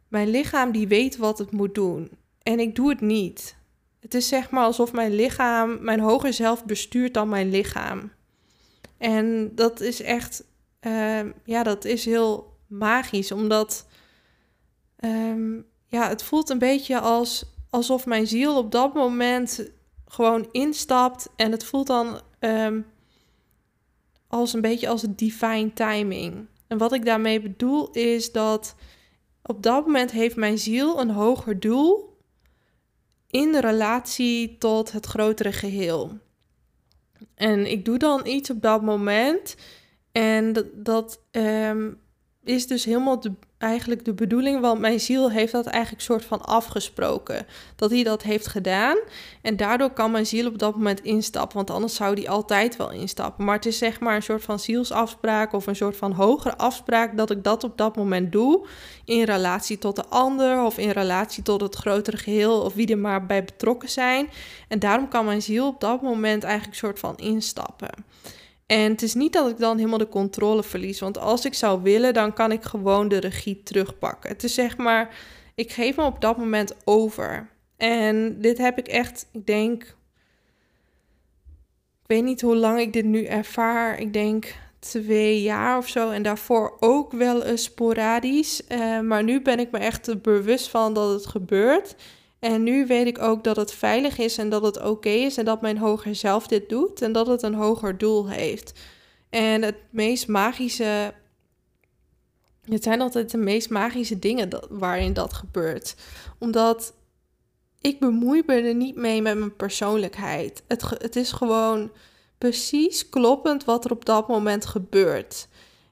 mijn 0.07 0.29
lichaam 0.29 0.71
die 0.71 0.87
weet 0.87 1.17
wat 1.17 1.37
het 1.37 1.51
moet 1.51 1.75
doen. 1.75 2.09
En 2.43 2.59
ik 2.59 2.75
doe 2.75 2.89
het 2.89 3.01
niet. 3.01 3.55
Het 3.99 4.13
is 4.13 4.27
zeg 4.27 4.49
maar 4.49 4.63
alsof 4.63 4.93
mijn 4.93 5.15
lichaam, 5.15 5.77
mijn 5.81 5.99
hoger 5.99 6.33
zelf 6.33 6.65
bestuurt 6.65 7.13
dan 7.13 7.29
mijn 7.29 7.49
lichaam. 7.49 8.11
En 8.97 9.51
dat 9.55 9.79
is 9.79 10.01
echt, 10.01 10.43
ehm, 10.79 11.31
ja, 11.43 11.63
dat 11.63 11.85
is 11.85 12.05
heel 12.05 12.57
magisch, 12.67 13.31
omdat 13.31 13.87
ehm, 14.95 15.53
ja, 15.85 16.07
het 16.07 16.23
voelt 16.23 16.49
een 16.49 16.59
beetje 16.59 16.99
als, 16.99 17.45
alsof 17.69 18.05
mijn 18.05 18.27
ziel 18.27 18.57
op 18.57 18.71
dat 18.71 18.93
moment 18.93 19.69
gewoon 20.07 20.47
instapt 20.51 21.29
en 21.35 21.51
het 21.51 21.65
voelt 21.65 21.87
dan 21.87 22.21
um, 22.39 22.85
als 24.29 24.53
een 24.53 24.61
beetje 24.61 24.87
als 24.87 25.05
divine 25.15 25.73
timing. 25.73 26.47
En 26.67 26.77
wat 26.77 26.93
ik 26.93 27.05
daarmee 27.05 27.41
bedoel 27.41 27.91
is 27.91 28.31
dat 28.31 28.75
op 29.41 29.63
dat 29.63 29.85
moment 29.85 30.11
heeft 30.11 30.35
mijn 30.35 30.57
ziel 30.57 30.99
een 30.99 31.09
hoger 31.09 31.59
doel 31.59 32.17
in 33.27 33.55
relatie 33.55 34.57
tot 34.57 34.91
het 34.91 35.05
grotere 35.05 35.51
geheel. 35.51 36.17
En 37.35 37.71
ik 37.71 37.85
doe 37.85 37.97
dan 37.97 38.27
iets 38.27 38.49
op 38.49 38.61
dat 38.61 38.81
moment. 38.81 39.55
En 40.11 40.69
dat, 40.73 41.21
um, 41.31 41.99
is 42.49 42.67
dus 42.67 42.85
helemaal 42.85 43.19
de, 43.19 43.31
eigenlijk 43.57 44.05
de 44.05 44.13
bedoeling, 44.13 44.61
want 44.61 44.79
mijn 44.79 44.99
ziel 44.99 45.31
heeft 45.31 45.51
dat 45.51 45.65
eigenlijk 45.65 46.03
soort 46.03 46.25
van 46.25 46.45
afgesproken. 46.45 47.45
Dat 47.75 47.89
hij 47.89 48.03
dat 48.03 48.23
heeft 48.23 48.47
gedaan. 48.47 48.97
En 49.41 49.57
daardoor 49.57 49.89
kan 49.89 50.11
mijn 50.11 50.25
ziel 50.25 50.47
op 50.47 50.57
dat 50.57 50.75
moment 50.75 51.01
instappen, 51.01 51.55
want 51.55 51.69
anders 51.69 51.95
zou 51.95 52.15
die 52.15 52.29
altijd 52.29 52.75
wel 52.75 52.91
instappen. 52.91 53.45
Maar 53.45 53.55
het 53.55 53.65
is 53.65 53.77
zeg 53.77 53.99
maar 53.99 54.15
een 54.15 54.23
soort 54.23 54.43
van 54.43 54.59
zielsafspraak 54.59 55.53
of 55.53 55.67
een 55.67 55.75
soort 55.75 55.97
van 55.97 56.11
hogere 56.11 56.57
afspraak 56.57 57.17
dat 57.17 57.31
ik 57.31 57.43
dat 57.43 57.63
op 57.63 57.77
dat 57.77 57.95
moment 57.95 58.31
doe. 58.31 58.67
In 59.05 59.23
relatie 59.23 59.77
tot 59.77 59.95
de 59.95 60.05
ander 60.05 60.63
of 60.63 60.77
in 60.77 60.89
relatie 60.89 61.43
tot 61.43 61.61
het 61.61 61.75
grotere 61.75 62.17
geheel 62.17 62.61
of 62.61 62.73
wie 62.73 62.87
er 62.87 62.97
maar 62.97 63.25
bij 63.25 63.43
betrokken 63.43 63.89
zijn. 63.89 64.29
En 64.67 64.79
daarom 64.79 65.07
kan 65.07 65.25
mijn 65.25 65.41
ziel 65.41 65.67
op 65.67 65.79
dat 65.79 66.01
moment 66.01 66.43
eigenlijk 66.43 66.77
soort 66.77 66.99
van 66.99 67.17
instappen. 67.17 67.89
En 68.69 68.91
het 68.91 69.01
is 69.01 69.13
niet 69.13 69.33
dat 69.33 69.49
ik 69.49 69.57
dan 69.57 69.77
helemaal 69.77 69.97
de 69.97 70.07
controle 70.07 70.63
verlies. 70.63 70.99
Want 70.99 71.17
als 71.17 71.45
ik 71.45 71.53
zou 71.53 71.81
willen, 71.81 72.13
dan 72.13 72.33
kan 72.33 72.51
ik 72.51 72.63
gewoon 72.63 73.07
de 73.07 73.17
regie 73.17 73.63
terugpakken. 73.63 74.29
Het 74.29 74.43
is 74.43 74.53
zeg 74.53 74.77
maar, 74.77 75.15
ik 75.55 75.71
geef 75.71 75.95
me 75.95 76.03
op 76.03 76.21
dat 76.21 76.37
moment 76.37 76.75
over. 76.83 77.49
En 77.77 78.41
dit 78.41 78.57
heb 78.57 78.77
ik 78.77 78.87
echt, 78.87 79.27
ik 79.31 79.45
denk, 79.45 79.83
ik 82.01 82.05
weet 82.05 82.23
niet 82.23 82.41
hoe 82.41 82.55
lang 82.55 82.79
ik 82.79 82.93
dit 82.93 83.05
nu 83.05 83.25
ervaar. 83.25 83.99
Ik 83.99 84.13
denk 84.13 84.55
twee 84.79 85.41
jaar 85.41 85.77
of 85.77 85.87
zo. 85.87 86.11
En 86.11 86.23
daarvoor 86.23 86.77
ook 86.79 87.11
wel 87.11 87.43
eens 87.43 87.63
sporadisch. 87.63 88.61
Uh, 88.71 88.99
maar 88.99 89.23
nu 89.23 89.41
ben 89.41 89.59
ik 89.59 89.71
me 89.71 89.77
echt 89.77 90.21
bewust 90.21 90.69
van 90.69 90.93
dat 90.93 91.13
het 91.13 91.25
gebeurt. 91.25 91.95
En 92.39 92.63
nu 92.63 92.87
weet 92.87 93.07
ik 93.07 93.19
ook 93.19 93.43
dat 93.43 93.55
het 93.55 93.71
veilig 93.73 94.17
is 94.17 94.37
en 94.37 94.49
dat 94.49 94.63
het 94.63 94.81
oké 94.81 95.09
is 95.09 95.37
en 95.37 95.45
dat 95.45 95.61
mijn 95.61 95.77
hoger 95.77 96.15
zelf 96.15 96.47
dit 96.47 96.69
doet 96.69 97.01
en 97.01 97.11
dat 97.11 97.27
het 97.27 97.41
een 97.41 97.53
hoger 97.53 97.97
doel 97.97 98.29
heeft. 98.29 98.79
En 99.29 99.61
het 99.61 99.75
meest 99.89 100.27
magische. 100.27 101.13
Het 102.65 102.83
zijn 102.83 103.01
altijd 103.01 103.31
de 103.31 103.37
meest 103.37 103.69
magische 103.69 104.19
dingen 104.19 104.49
dat, 104.49 104.67
waarin 104.69 105.13
dat 105.13 105.33
gebeurt. 105.33 105.95
Omdat 106.37 106.93
ik 107.81 107.99
bemoei 107.99 108.43
me 108.45 108.53
er 108.53 108.75
niet 108.75 108.95
mee 108.95 109.21
met 109.21 109.37
mijn 109.37 109.55
persoonlijkheid. 109.55 110.63
Het, 110.67 110.83
het 110.89 111.15
is 111.15 111.31
gewoon 111.31 111.91
precies 112.37 113.09
kloppend 113.09 113.65
wat 113.65 113.85
er 113.85 113.91
op 113.91 114.05
dat 114.05 114.27
moment 114.27 114.65
gebeurt. 114.65 115.47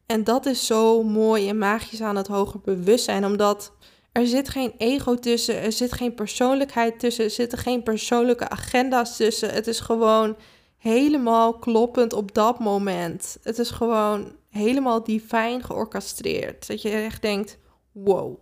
En 0.06 0.24
dat 0.24 0.46
is 0.46 0.66
zo 0.66 1.04
mooi 1.04 1.50
en 1.50 1.58
magisch 1.58 2.02
aan 2.02 2.16
het 2.16 2.28
hoger 2.28 2.60
bewustzijn, 2.60 3.26
omdat 3.26 3.72
er 4.18 4.28
zit 4.28 4.50
geen 4.50 4.74
ego 4.78 5.16
tussen, 5.16 5.62
er 5.62 5.72
zit 5.72 5.94
geen 5.94 6.14
persoonlijkheid 6.14 7.00
tussen, 7.00 7.24
er 7.24 7.30
zitten 7.30 7.58
geen 7.58 7.84
persoonlijke 7.84 8.50
agenda's 8.50 9.18
tussen. 9.18 9.54
Het 9.54 9.68
is 9.68 9.80
gewoon 9.80 10.38
helemaal 10.78 11.54
kloppend 11.60 12.14
op 12.14 12.34
dat 12.34 12.60
moment. 12.60 13.38
Het 13.44 13.60
is 13.60 13.70
gewoon 13.70 14.36
helemaal 14.50 15.04
divijn 15.04 15.64
georchestreerd. 15.64 16.68
Dat 16.68 16.82
je 16.82 16.90
echt 16.90 17.22
denkt, 17.22 17.58
wow. 17.92 18.40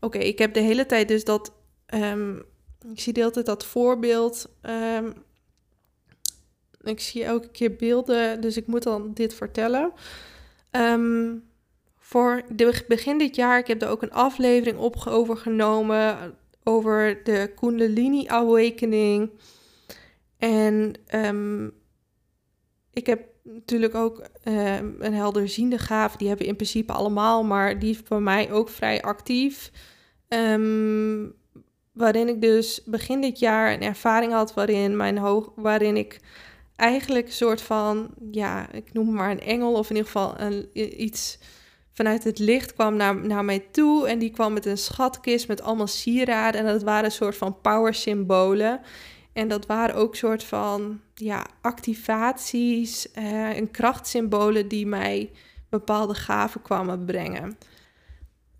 Oké, 0.00 0.18
ik 0.18 0.38
heb 0.38 0.54
de 0.54 0.60
hele 0.60 0.86
tijd 0.86 1.08
dus 1.08 1.24
dat... 1.24 1.52
Um, 1.94 2.42
ik 2.92 3.00
zie 3.00 3.12
de 3.12 3.20
hele 3.20 3.32
tijd 3.32 3.46
dat 3.46 3.64
voorbeeld. 3.64 4.48
Um, 4.62 5.14
ik 6.80 7.00
zie 7.00 7.24
elke 7.24 7.48
keer 7.48 7.76
beelden, 7.76 8.40
dus 8.40 8.56
ik 8.56 8.66
moet 8.66 8.82
dan 8.82 9.12
dit 9.14 9.34
vertellen. 9.34 9.92
Um, 10.70 11.44
voor 12.06 12.42
begin 12.86 13.18
dit 13.18 13.36
jaar, 13.36 13.58
ik 13.58 13.66
heb 13.66 13.82
er 13.82 13.88
ook 13.88 14.02
een 14.02 14.12
aflevering 14.12 14.78
op 14.78 15.06
overgenomen 15.08 16.34
over 16.62 17.20
de 17.24 17.52
Kundalini 17.54 18.26
Awakening. 18.28 19.30
En 20.38 20.92
um, 21.14 21.72
ik 22.92 23.06
heb 23.06 23.26
natuurlijk 23.42 23.94
ook 23.94 24.18
um, 24.44 24.96
een 24.98 25.14
helderziende 25.14 25.78
gaaf. 25.78 26.16
Die 26.16 26.28
hebben 26.28 26.46
in 26.46 26.56
principe 26.56 26.92
allemaal, 26.92 27.44
maar 27.44 27.78
die 27.78 27.90
is 27.90 28.02
bij 28.02 28.20
mij 28.20 28.52
ook 28.52 28.68
vrij 28.68 29.02
actief. 29.02 29.70
Um, 30.28 31.34
waarin 31.92 32.28
ik 32.28 32.40
dus 32.40 32.82
begin 32.84 33.20
dit 33.20 33.38
jaar 33.38 33.72
een 33.72 33.82
ervaring 33.82 34.32
had 34.32 34.54
waarin, 34.54 34.96
mijn 34.96 35.18
hoog, 35.18 35.52
waarin 35.56 35.96
ik 35.96 36.20
eigenlijk 36.76 37.26
een 37.26 37.32
soort 37.32 37.62
van, 37.62 38.10
ja, 38.30 38.72
ik 38.72 38.92
noem 38.92 39.12
maar 39.12 39.30
een 39.30 39.40
engel 39.40 39.72
of 39.72 39.90
in 39.90 39.96
ieder 39.96 40.10
geval 40.10 40.40
een, 40.40 40.68
iets 41.02 41.38
vanuit 41.96 42.24
het 42.24 42.38
licht 42.38 42.74
kwam 42.74 42.96
naar, 42.96 43.26
naar 43.26 43.44
mij 43.44 43.58
toe. 43.70 44.08
En 44.08 44.18
die 44.18 44.30
kwam 44.30 44.52
met 44.52 44.66
een 44.66 44.78
schatkist 44.78 45.48
met 45.48 45.62
allemaal 45.62 45.86
sieraden. 45.86 46.60
En 46.60 46.66
dat 46.66 46.82
waren 46.82 47.04
een 47.04 47.10
soort 47.10 47.36
van 47.36 47.60
power 47.60 47.94
symbolen. 47.94 48.80
En 49.32 49.48
dat 49.48 49.66
waren 49.66 49.94
ook 49.94 50.16
soort 50.16 50.44
van 50.44 51.00
ja, 51.14 51.46
activaties 51.60 53.06
uh, 53.18 53.56
en 53.56 53.70
krachtsymbolen 53.70 54.68
die 54.68 54.86
mij 54.86 55.30
bepaalde 55.68 56.14
gaven 56.14 56.62
kwamen 56.62 57.04
brengen. 57.04 57.58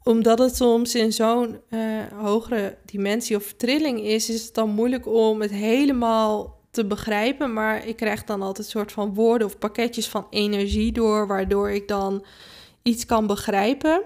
Omdat 0.03 0.39
het 0.39 0.57
soms 0.57 0.95
in 0.95 1.13
zo'n 1.13 1.61
uh, 1.71 1.81
hogere 2.15 2.77
dimensie 2.85 3.37
of 3.37 3.53
trilling 3.53 4.01
is, 4.01 4.31
is 4.31 4.45
het 4.45 4.55
dan 4.55 4.71
moeilijk 4.71 5.07
om 5.07 5.41
het 5.41 5.51
helemaal 5.51 6.61
te 6.71 6.87
begrijpen. 6.87 7.53
Maar 7.53 7.87
ik 7.87 7.97
krijg 7.97 8.25
dan 8.25 8.43
altijd 8.43 8.67
soort 8.67 8.93
van 8.93 9.15
woorden 9.15 9.47
of 9.47 9.59
pakketjes 9.59 10.09
van 10.09 10.27
energie 10.31 10.93
door, 10.93 11.27
waardoor 11.27 11.71
ik 11.71 11.89
dan 11.89 12.25
iets 12.87 13.07
kan 13.07 13.27
begrijpen. 13.27 14.03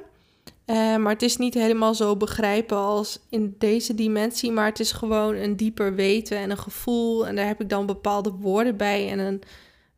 Uh, 0.66 0.96
maar 0.96 1.12
het 1.12 1.22
is 1.22 1.36
niet 1.36 1.54
helemaal 1.54 1.94
zo 1.94 2.16
begrijpen 2.16 2.76
als 2.76 3.20
in 3.28 3.54
deze 3.58 3.94
dimensie, 3.94 4.52
maar 4.52 4.66
het 4.66 4.80
is 4.80 4.92
gewoon 4.92 5.34
een 5.34 5.56
dieper 5.56 5.94
weten 5.94 6.38
en 6.38 6.50
een 6.50 6.58
gevoel. 6.58 7.26
En 7.26 7.36
daar 7.36 7.46
heb 7.46 7.60
ik 7.60 7.68
dan 7.68 7.86
bepaalde 7.86 8.30
woorden 8.30 8.76
bij 8.76 9.10
en 9.10 9.18
een 9.18 9.42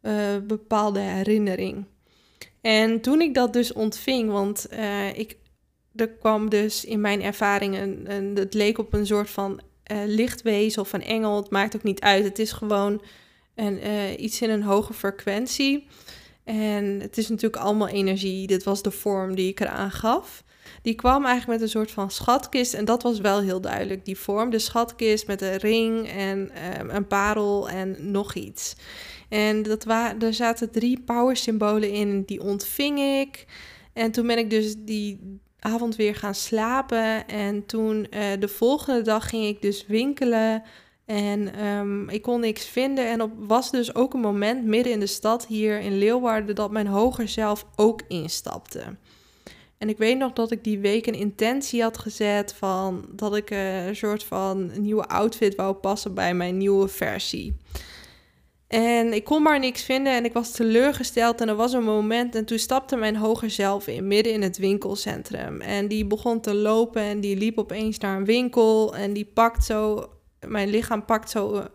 uh, 0.02 0.46
bepaalde 0.46 1.00
herinnering. 1.00 1.84
En 2.60 3.00
toen 3.00 3.20
ik 3.20 3.34
dat 3.34 3.52
dus 3.52 3.72
ontving, 3.72 4.30
want 4.30 4.66
uh, 4.72 5.18
ik, 5.18 5.36
er 5.94 6.08
kwam 6.08 6.48
dus 6.48 6.84
in 6.84 7.00
mijn 7.00 7.22
ervaring, 7.22 7.78
een, 7.78 8.12
een, 8.12 8.36
het 8.36 8.54
leek 8.54 8.78
op 8.78 8.92
een 8.92 9.06
soort 9.06 9.30
van 9.30 9.60
lichtwezen 10.06 10.82
of 10.82 10.92
een 10.92 11.02
engel, 11.02 11.36
het 11.36 11.50
maakt 11.50 11.76
ook 11.76 11.82
niet 11.82 12.00
uit. 12.00 12.24
Het 12.24 12.38
is 12.38 12.52
gewoon 12.52 13.02
een, 13.54 13.78
iets 14.24 14.42
in 14.42 14.50
een 14.50 14.62
hoge 14.62 14.92
frequentie. 14.92 15.86
En 16.44 17.00
het 17.00 17.18
is 17.18 17.28
natuurlijk 17.28 17.62
allemaal 17.62 17.88
energie. 17.88 18.46
Dit 18.46 18.64
was 18.64 18.82
de 18.82 18.90
vorm 18.90 19.34
die 19.34 19.48
ik 19.48 19.60
eraan 19.60 19.90
gaf. 19.90 20.44
Die 20.82 20.94
kwam 20.94 21.24
eigenlijk 21.24 21.60
met 21.60 21.60
een 21.60 21.78
soort 21.78 21.90
van 21.90 22.10
schatkist. 22.10 22.74
En 22.74 22.84
dat 22.84 23.02
was 23.02 23.20
wel 23.20 23.40
heel 23.40 23.60
duidelijk, 23.60 24.04
die 24.04 24.18
vorm. 24.18 24.50
De 24.50 24.58
schatkist 24.58 25.26
met 25.26 25.42
een 25.42 25.56
ring 25.56 26.08
en 26.08 26.50
um, 26.80 26.90
een 26.90 27.06
parel 27.06 27.68
en 27.68 27.96
nog 28.10 28.34
iets. 28.34 28.76
En 29.28 29.62
dat 29.62 29.84
wa 29.84 30.18
er 30.18 30.34
zaten 30.34 30.70
drie 30.70 31.00
power 31.00 31.36
symbolen 31.36 31.90
in. 31.90 32.22
Die 32.22 32.42
ontving 32.42 32.98
ik. 32.98 33.46
En 33.92 34.10
toen 34.10 34.26
ben 34.26 34.38
ik 34.38 34.50
dus 34.50 34.74
die 34.78 35.40
avond 35.58 35.96
weer 35.96 36.14
gaan 36.14 36.34
slapen. 36.34 37.28
En 37.28 37.66
toen 37.66 38.06
uh, 38.10 38.24
de 38.38 38.48
volgende 38.48 39.02
dag 39.02 39.28
ging 39.28 39.44
ik 39.44 39.62
dus 39.62 39.86
winkelen. 39.86 40.62
En 41.12 41.66
um, 41.66 42.08
ik 42.08 42.22
kon 42.22 42.40
niks 42.40 42.64
vinden. 42.64 43.08
En 43.08 43.22
op 43.22 43.30
was 43.38 43.70
dus 43.70 43.94
ook 43.94 44.14
een 44.14 44.20
moment 44.20 44.64
midden 44.64 44.92
in 44.92 45.00
de 45.00 45.06
stad 45.06 45.46
hier 45.46 45.80
in 45.80 45.98
Leeuwarden 45.98 46.54
dat 46.54 46.70
mijn 46.70 46.86
hoger 46.86 47.28
zelf 47.28 47.66
ook 47.76 48.00
instapte. 48.08 48.82
En 49.78 49.88
ik 49.88 49.98
weet 49.98 50.18
nog 50.18 50.32
dat 50.32 50.50
ik 50.50 50.64
die 50.64 50.78
week 50.78 51.06
een 51.06 51.14
intentie 51.14 51.82
had 51.82 51.98
gezet 51.98 52.54
van 52.54 53.04
dat 53.10 53.36
ik 53.36 53.50
uh, 53.50 53.86
een 53.86 53.96
soort 53.96 54.24
van 54.24 54.70
nieuwe 54.80 55.06
outfit 55.06 55.54
wou 55.54 55.74
passen 55.74 56.14
bij 56.14 56.34
mijn 56.34 56.56
nieuwe 56.56 56.88
versie. 56.88 57.56
En 58.68 59.12
ik 59.12 59.24
kon 59.24 59.42
maar 59.42 59.58
niks 59.58 59.82
vinden 59.82 60.12
en 60.12 60.24
ik 60.24 60.32
was 60.32 60.50
teleurgesteld. 60.50 61.40
En 61.40 61.48
er 61.48 61.54
was 61.54 61.72
een 61.72 61.84
moment 61.84 62.34
en 62.34 62.44
toen 62.44 62.58
stapte 62.58 62.96
mijn 62.96 63.16
hoger 63.16 63.50
zelf 63.50 63.86
in, 63.86 64.06
midden 64.06 64.32
in 64.32 64.42
het 64.42 64.58
winkelcentrum. 64.58 65.60
En 65.60 65.88
die 65.88 66.06
begon 66.06 66.40
te 66.40 66.54
lopen 66.54 67.02
en 67.02 67.20
die 67.20 67.36
liep 67.36 67.58
opeens 67.58 67.98
naar 67.98 68.16
een 68.16 68.24
winkel. 68.24 68.96
En 68.96 69.12
die 69.12 69.30
pakt 69.34 69.64
zo, 69.64 70.08
mijn 70.46 70.68
lichaam 70.68 71.04
pakt 71.04 71.30
zo 71.30 71.54
een 71.54 71.68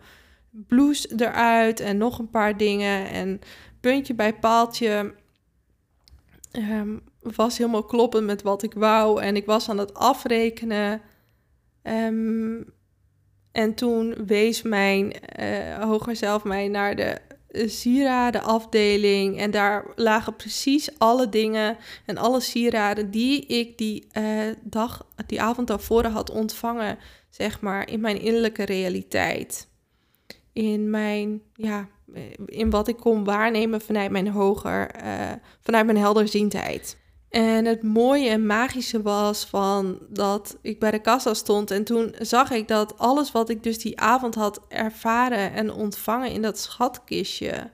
blouse 0.66 1.12
eruit 1.16 1.80
en 1.80 1.96
nog 1.96 2.18
een 2.18 2.30
paar 2.30 2.56
dingen. 2.56 3.08
En 3.08 3.40
puntje 3.80 4.14
bij 4.14 4.34
paaltje 4.34 5.14
um, 6.52 7.02
was 7.20 7.58
helemaal 7.58 7.84
kloppend 7.84 8.26
met 8.26 8.42
wat 8.42 8.62
ik 8.62 8.74
wou. 8.74 9.22
En 9.22 9.36
ik 9.36 9.46
was 9.46 9.68
aan 9.68 9.78
het 9.78 9.94
afrekenen. 9.94 11.00
Um, 11.82 12.76
en 13.52 13.74
toen 13.74 14.14
wees 14.26 14.62
mijn 14.62 15.12
uh, 15.40 15.84
hoger 15.84 16.16
zelf 16.16 16.44
mij 16.44 16.68
naar 16.68 16.96
de 16.96 17.20
sieradenafdeling. 17.50 19.38
En 19.38 19.50
daar 19.50 19.84
lagen 19.96 20.36
precies 20.36 20.98
alle 20.98 21.28
dingen 21.28 21.76
en 22.06 22.16
alle 22.16 22.40
sieraden 22.40 23.10
die 23.10 23.46
ik 23.46 23.78
die 23.78 24.06
dag, 24.62 25.06
die 25.26 25.42
avond 25.42 25.66
daarvoor 25.66 26.04
had 26.04 26.30
ontvangen, 26.30 26.98
zeg 27.28 27.60
maar, 27.60 27.88
in 27.88 28.00
mijn 28.00 28.20
innerlijke 28.20 28.64
realiteit. 28.64 29.68
In 30.52 30.90
mijn, 30.90 31.42
ja, 31.54 31.88
in 32.46 32.70
wat 32.70 32.88
ik 32.88 32.96
kon 32.96 33.24
waarnemen 33.24 33.80
vanuit 33.80 34.10
mijn 34.10 34.28
hoger, 34.28 35.04
uh, 35.04 35.32
vanuit 35.60 35.86
mijn 35.86 35.98
helderziendheid. 35.98 36.96
En 37.28 37.64
het 37.64 37.82
mooie 37.82 38.28
en 38.28 38.46
magische 38.46 39.02
was 39.02 39.44
van 39.44 39.98
dat 40.08 40.58
ik 40.62 40.78
bij 40.78 40.90
de 40.90 41.00
kassa 41.00 41.34
stond 41.34 41.70
en 41.70 41.84
toen 41.84 42.14
zag 42.18 42.50
ik 42.50 42.68
dat 42.68 42.98
alles 42.98 43.32
wat 43.32 43.48
ik 43.48 43.62
dus 43.62 43.78
die 43.78 44.00
avond 44.00 44.34
had 44.34 44.60
ervaren 44.68 45.52
en 45.52 45.72
ontvangen 45.72 46.30
in 46.30 46.42
dat 46.42 46.58
schatkistje, 46.58 47.70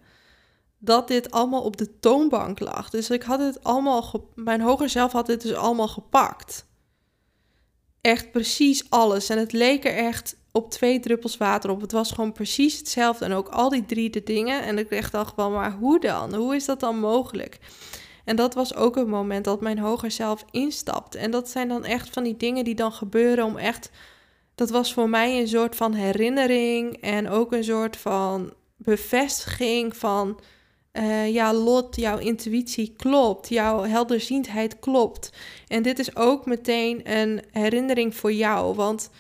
dat 0.79 1.09
dit 1.09 1.31
allemaal 1.31 1.63
op 1.63 1.77
de 1.77 1.99
toonbank 1.99 2.61
lag. 2.61 2.91
Dus 2.91 3.11
ik 3.11 3.23
had 3.23 3.41
het 3.41 3.65
allemaal, 3.65 4.31
mijn 4.35 4.61
hoger 4.61 4.89
zelf 4.89 5.13
had 5.13 5.27
dit 5.27 5.43
dus 5.43 5.55
allemaal 5.55 5.89
gepakt. 5.89 6.67
Echt 8.05 8.31
precies 8.31 8.91
alles. 8.91 9.29
En 9.29 9.39
het 9.39 9.53
leek 9.53 9.85
er 9.85 9.97
echt 9.97 10.37
op 10.53 10.71
twee 10.71 11.01
druppels 11.01 11.37
water 11.37 11.71
op. 11.71 11.81
Het 11.81 11.93
was 11.93 12.11
gewoon 12.11 12.33
precies 12.33 12.79
hetzelfde. 12.79 13.25
En 13.25 13.33
ook 13.33 13.49
al 13.49 13.69
die 13.69 13.85
drie 13.85 14.11
de 14.11 14.23
dingen. 14.23 14.63
En 14.63 14.79
ik 14.79 15.11
dacht 15.11 15.37
wel, 15.37 15.51
maar 15.51 15.73
hoe 15.73 16.01
dan? 16.01 16.35
Hoe 16.35 16.55
is 16.55 16.65
dat 16.65 16.81
dan 16.81 16.99
mogelijk? 16.99 17.59
En 18.25 18.37
dat 18.37 18.55
was 18.55 18.75
ook 18.75 18.97
een 18.97 19.09
moment 19.09 19.45
dat 19.45 19.61
mijn 19.61 19.79
hoger 19.79 20.11
zelf 20.11 20.45
instapt. 20.51 21.15
En 21.15 21.31
dat 21.31 21.49
zijn 21.49 21.69
dan 21.69 21.85
echt 21.85 22.11
van 22.11 22.23
die 22.23 22.37
dingen 22.37 22.65
die 22.65 22.75
dan 22.75 22.93
gebeuren 22.93 23.45
om 23.45 23.57
echt. 23.57 23.91
Dat 24.55 24.71
was 24.71 24.93
voor 24.93 25.09
mij 25.09 25.41
een 25.41 25.49
soort 25.49 25.77
van 25.77 25.93
herinnering 25.93 26.97
en 27.01 27.29
ook 27.29 27.53
een 27.53 27.65
soort 27.65 27.97
van 27.97 28.53
bevestiging 28.77 29.97
van. 29.97 30.41
Uh, 30.99 31.33
ja, 31.33 31.55
Lot, 31.55 31.97
jouw 31.97 32.19
intuïtie 32.19 32.95
klopt, 32.97 33.49
jouw 33.49 33.83
helderziendheid 33.83 34.79
klopt. 34.79 35.33
En 35.69 35.83
dit 35.83 35.99
is 35.99 36.17
ook 36.17 36.47
meteen 36.47 37.13
een 37.13 37.43
herinnering 37.51 38.15
voor 38.15 38.33
jou, 38.33 38.75
want 38.75 39.11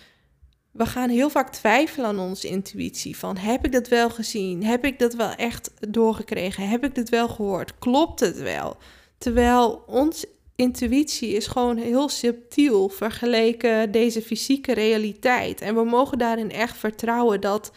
we 0.70 0.86
gaan 0.86 1.08
heel 1.08 1.30
vaak 1.30 1.52
twijfelen 1.52 2.06
aan 2.06 2.18
onze 2.18 2.48
intuïtie. 2.48 3.16
Van 3.16 3.36
heb 3.36 3.64
ik 3.64 3.72
dat 3.72 3.88
wel 3.88 4.10
gezien? 4.10 4.64
Heb 4.64 4.84
ik 4.84 4.98
dat 4.98 5.14
wel 5.14 5.30
echt 5.30 5.70
doorgekregen? 5.88 6.68
Heb 6.68 6.84
ik 6.84 6.94
dit 6.94 7.08
wel 7.08 7.28
gehoord? 7.28 7.78
Klopt 7.78 8.20
het 8.20 8.38
wel? 8.38 8.76
Terwijl 9.18 9.82
onze 9.86 10.28
intuïtie 10.56 11.28
is 11.28 11.46
gewoon 11.46 11.76
heel 11.76 12.08
subtiel 12.08 12.88
vergeleken 12.88 13.90
deze 13.90 14.22
fysieke 14.22 14.74
realiteit. 14.74 15.60
En 15.60 15.74
we 15.74 15.84
mogen 15.84 16.18
daarin 16.18 16.50
echt 16.50 16.76
vertrouwen 16.76 17.40
dat 17.40 17.72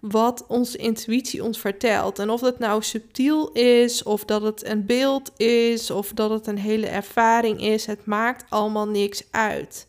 wat 0.00 0.44
onze 0.48 0.78
intuïtie 0.78 1.44
ons 1.44 1.58
vertelt. 1.58 2.18
En 2.18 2.30
of 2.30 2.40
dat 2.40 2.58
nou 2.58 2.82
subtiel 2.82 3.52
is, 3.52 4.02
of 4.02 4.24
dat 4.24 4.42
het 4.42 4.66
een 4.66 4.86
beeld 4.86 5.32
is, 5.40 5.90
of 5.90 6.12
dat 6.12 6.30
het 6.30 6.46
een 6.46 6.58
hele 6.58 6.86
ervaring 6.86 7.60
is, 7.60 7.86
het 7.86 8.06
maakt 8.06 8.44
allemaal 8.48 8.88
niks 8.88 9.24
uit 9.30 9.86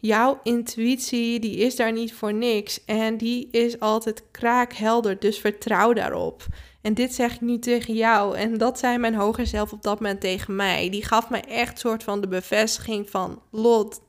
jouw 0.00 0.40
intuïtie, 0.42 1.40
die 1.40 1.56
is 1.56 1.76
daar 1.76 1.92
niet 1.92 2.14
voor 2.14 2.34
niks. 2.34 2.84
En 2.84 3.16
die 3.16 3.48
is 3.50 3.80
altijd 3.80 4.22
kraakhelder, 4.30 5.18
dus 5.18 5.38
vertrouw 5.38 5.92
daarop. 5.92 6.46
En 6.80 6.94
dit 6.94 7.14
zeg 7.14 7.34
ik 7.34 7.40
nu 7.40 7.58
tegen 7.58 7.94
jou. 7.94 8.36
En 8.36 8.58
dat 8.58 8.78
zei 8.78 8.98
mijn 8.98 9.14
hoger 9.14 9.46
zelf 9.46 9.72
op 9.72 9.82
dat 9.82 10.00
moment 10.00 10.20
tegen 10.20 10.56
mij. 10.56 10.90
Die 10.90 11.04
gaf 11.04 11.30
mij 11.30 11.44
echt 11.44 11.78
soort 11.78 12.02
van 12.02 12.20
de 12.20 12.28
bevestiging 12.28 13.10
van... 13.10 13.42
Lot, 13.50 14.00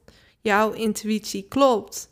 jouw 0.41 0.71
intuïtie 0.71 1.45
klopt. 1.47 2.09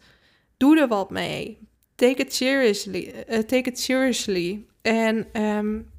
Doe 0.58 0.80
er 0.80 0.88
wat 0.88 1.10
mee. 1.10 1.67
Take 1.98 2.22
it 2.22 2.34
seriously. 2.34 3.14
Uh, 3.30 3.38
take 3.38 3.70
it 3.70 3.80
seriously. 3.80 4.66
En 4.82 5.42
um, 5.42 5.90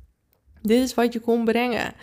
dit 0.63 0.83
is 0.83 0.95
wat 0.95 1.13
je 1.13 1.21
kon 1.21 1.45
brengen. 1.45 1.95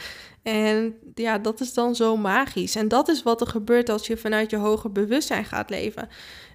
En 0.43 0.95
ja, 1.13 1.37
dat 1.37 1.59
is 1.59 1.73
dan 1.73 1.95
zo 1.95 2.17
magisch. 2.17 2.75
En 2.75 2.87
dat 2.87 3.07
is 3.07 3.23
wat 3.23 3.41
er 3.41 3.47
gebeurt 3.47 3.89
als 3.89 4.07
je 4.07 4.17
vanuit 4.17 4.49
je 4.49 4.57
hoger 4.57 4.91
bewustzijn 4.91 5.45
gaat 5.45 5.69
leven. 5.69 6.09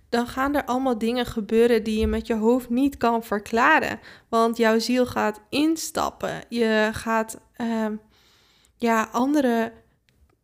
Dan 0.09 0.27
gaan 0.27 0.55
er 0.55 0.65
allemaal 0.65 0.99
dingen 0.99 1.27
gebeuren 1.27 1.83
die 1.83 1.99
je 2.01 2.07
met 2.07 2.27
je 2.27 2.35
hoofd 2.35 2.71
niet 2.71 2.97
kan 2.97 3.25
verklaren. 3.25 4.01
Want 4.29 4.57
jouw 4.57 4.79
ziel 4.79 5.07
gaat 5.07 5.41
instappen. 5.49 6.43
Je 6.49 6.91
gaat 6.93 7.41
uh, 7.57 7.87
ja, 8.77 9.09
andere. 9.13 9.73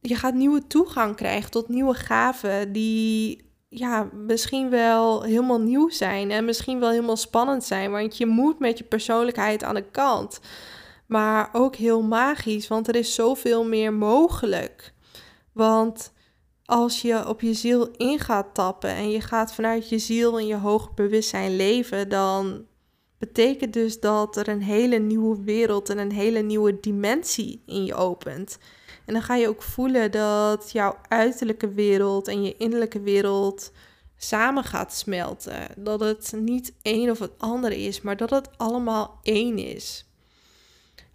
Je 0.00 0.14
gaat 0.14 0.34
nieuwe 0.34 0.66
toegang 0.66 1.16
krijgen 1.16 1.50
tot 1.50 1.68
nieuwe 1.68 1.94
gaven 1.94 2.72
die 2.72 3.45
ja, 3.78 4.08
misschien 4.12 4.70
wel 4.70 5.22
helemaal 5.22 5.60
nieuw 5.60 5.90
zijn 5.90 6.30
en 6.30 6.44
misschien 6.44 6.80
wel 6.80 6.90
helemaal 6.90 7.16
spannend 7.16 7.64
zijn. 7.64 7.90
Want 7.90 8.16
je 8.16 8.26
moet 8.26 8.58
met 8.58 8.78
je 8.78 8.84
persoonlijkheid 8.84 9.64
aan 9.64 9.74
de 9.74 9.90
kant 9.90 10.40
maar 11.06 11.48
ook 11.52 11.76
heel 11.76 12.02
magisch, 12.02 12.68
want 12.68 12.88
er 12.88 12.96
is 12.96 13.14
zoveel 13.14 13.64
meer 13.64 13.92
mogelijk. 13.92 14.92
Want 15.52 16.12
als 16.64 17.02
je 17.02 17.28
op 17.28 17.40
je 17.40 17.54
ziel 17.54 17.88
in 17.96 18.18
gaat 18.18 18.54
tappen 18.54 18.90
en 18.90 19.10
je 19.10 19.20
gaat 19.20 19.54
vanuit 19.54 19.88
je 19.88 19.98
ziel 19.98 20.38
en 20.38 20.46
je 20.46 20.56
hoger 20.56 20.94
bewustzijn 20.94 21.56
leven, 21.56 22.08
dan 22.08 22.64
betekent 23.18 23.72
dus 23.72 24.00
dat 24.00 24.36
er 24.36 24.48
een 24.48 24.62
hele 24.62 24.98
nieuwe 24.98 25.42
wereld 25.42 25.90
en 25.90 25.98
een 25.98 26.12
hele 26.12 26.40
nieuwe 26.40 26.80
dimensie 26.80 27.62
in 27.66 27.84
je 27.84 27.94
opent. 27.94 28.58
En 29.06 29.12
dan 29.12 29.22
ga 29.22 29.34
je 29.34 29.48
ook 29.48 29.62
voelen 29.62 30.10
dat 30.10 30.70
jouw 30.72 30.96
uiterlijke 31.08 31.68
wereld 31.68 32.28
en 32.28 32.42
je 32.42 32.56
innerlijke 32.56 33.00
wereld 33.00 33.72
samen 34.16 34.64
gaat 34.64 34.94
smelten. 34.94 35.68
Dat 35.76 36.00
het 36.00 36.32
niet 36.36 36.72
één 36.82 37.10
of 37.10 37.18
het 37.18 37.32
andere 37.38 37.78
is, 37.78 38.00
maar 38.00 38.16
dat 38.16 38.30
het 38.30 38.48
allemaal 38.58 39.18
één 39.22 39.58
is. 39.58 40.06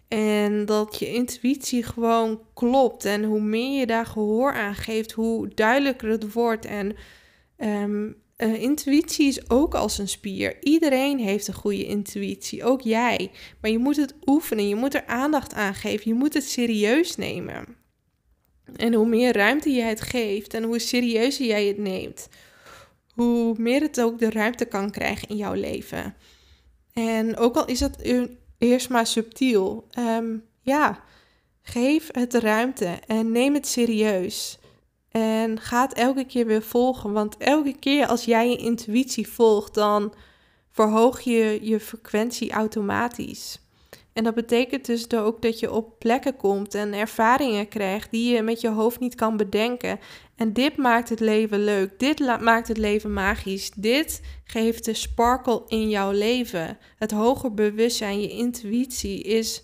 En 0.08 0.64
dat 0.64 0.98
je 0.98 1.12
intuïtie 1.12 1.82
gewoon 1.82 2.40
klopt. 2.54 3.04
En 3.04 3.24
hoe 3.24 3.40
meer 3.40 3.78
je 3.78 3.86
daar 3.86 4.06
gehoor 4.06 4.52
aan 4.52 4.74
geeft, 4.74 5.12
hoe 5.12 5.48
duidelijker 5.54 6.08
het 6.08 6.32
wordt. 6.32 6.64
En 6.64 6.96
um, 7.56 8.16
intuïtie 8.36 9.26
is 9.26 9.50
ook 9.50 9.74
als 9.74 9.98
een 9.98 10.08
spier. 10.08 10.56
Iedereen 10.62 11.18
heeft 11.18 11.48
een 11.48 11.54
goede 11.54 11.84
intuïtie, 11.86 12.64
ook 12.64 12.80
jij. 12.80 13.30
Maar 13.60 13.70
je 13.70 13.78
moet 13.78 13.96
het 13.96 14.14
oefenen, 14.26 14.68
je 14.68 14.74
moet 14.74 14.94
er 14.94 15.06
aandacht 15.06 15.54
aan 15.54 15.74
geven, 15.74 16.10
je 16.10 16.14
moet 16.14 16.34
het 16.34 16.48
serieus 16.48 17.16
nemen. 17.16 17.81
En 18.76 18.94
hoe 18.94 19.06
meer 19.06 19.36
ruimte 19.36 19.70
je 19.70 19.82
het 19.82 20.00
geeft 20.00 20.54
en 20.54 20.62
hoe 20.62 20.78
serieuzer 20.78 21.46
jij 21.46 21.66
het 21.66 21.78
neemt, 21.78 22.28
hoe 23.14 23.54
meer 23.58 23.80
het 23.80 24.00
ook 24.00 24.18
de 24.18 24.30
ruimte 24.30 24.64
kan 24.64 24.90
krijgen 24.90 25.28
in 25.28 25.36
jouw 25.36 25.54
leven. 25.54 26.14
En 26.92 27.36
ook 27.36 27.56
al 27.56 27.66
is 27.66 27.80
het 27.80 28.28
eerst 28.58 28.88
maar 28.88 29.06
subtiel. 29.06 29.86
Ehm, 29.90 30.36
ja, 30.62 31.02
geef 31.62 32.08
het 32.12 32.34
ruimte 32.34 32.98
en 33.06 33.32
neem 33.32 33.54
het 33.54 33.66
serieus. 33.66 34.58
En 35.10 35.60
ga 35.60 35.82
het 35.82 35.92
elke 35.92 36.24
keer 36.24 36.46
weer 36.46 36.62
volgen. 36.62 37.12
Want 37.12 37.36
elke 37.36 37.78
keer 37.78 38.06
als 38.06 38.24
jij 38.24 38.48
je 38.48 38.56
intuïtie 38.56 39.28
volgt, 39.28 39.74
dan 39.74 40.14
verhoog 40.70 41.20
je 41.20 41.58
je 41.62 41.80
frequentie 41.80 42.52
automatisch. 42.52 43.61
En 44.12 44.24
dat 44.24 44.34
betekent 44.34 44.86
dus 44.86 45.12
ook 45.12 45.42
dat 45.42 45.58
je 45.60 45.72
op 45.72 45.98
plekken 45.98 46.36
komt 46.36 46.74
en 46.74 46.92
ervaringen 46.94 47.68
krijgt 47.68 48.10
die 48.10 48.34
je 48.34 48.42
met 48.42 48.60
je 48.60 48.68
hoofd 48.68 49.00
niet 49.00 49.14
kan 49.14 49.36
bedenken. 49.36 49.98
En 50.36 50.52
dit 50.52 50.76
maakt 50.76 51.08
het 51.08 51.20
leven 51.20 51.64
leuk. 51.64 51.98
Dit 51.98 52.18
maakt 52.40 52.68
het 52.68 52.76
leven 52.76 53.12
magisch. 53.12 53.70
Dit 53.70 54.20
geeft 54.44 54.84
de 54.84 54.94
sparkle 54.94 55.62
in 55.68 55.88
jouw 55.88 56.10
leven. 56.10 56.78
Het 56.96 57.10
hoger 57.10 57.54
bewustzijn, 57.54 58.20
je 58.20 58.28
intuïtie 58.28 59.22
is 59.22 59.62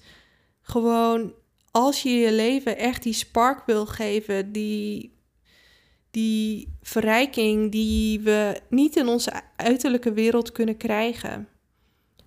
gewoon 0.60 1.32
als 1.70 2.02
je 2.02 2.10
je 2.10 2.32
leven 2.32 2.76
echt 2.76 3.02
die 3.02 3.12
spark 3.12 3.66
wil 3.66 3.86
geven, 3.86 4.52
die, 4.52 5.18
die 6.10 6.76
verrijking 6.82 7.72
die 7.72 8.20
we 8.20 8.60
niet 8.68 8.96
in 8.96 9.08
onze 9.08 9.40
uiterlijke 9.56 10.12
wereld 10.12 10.52
kunnen 10.52 10.76
krijgen. 10.76 11.48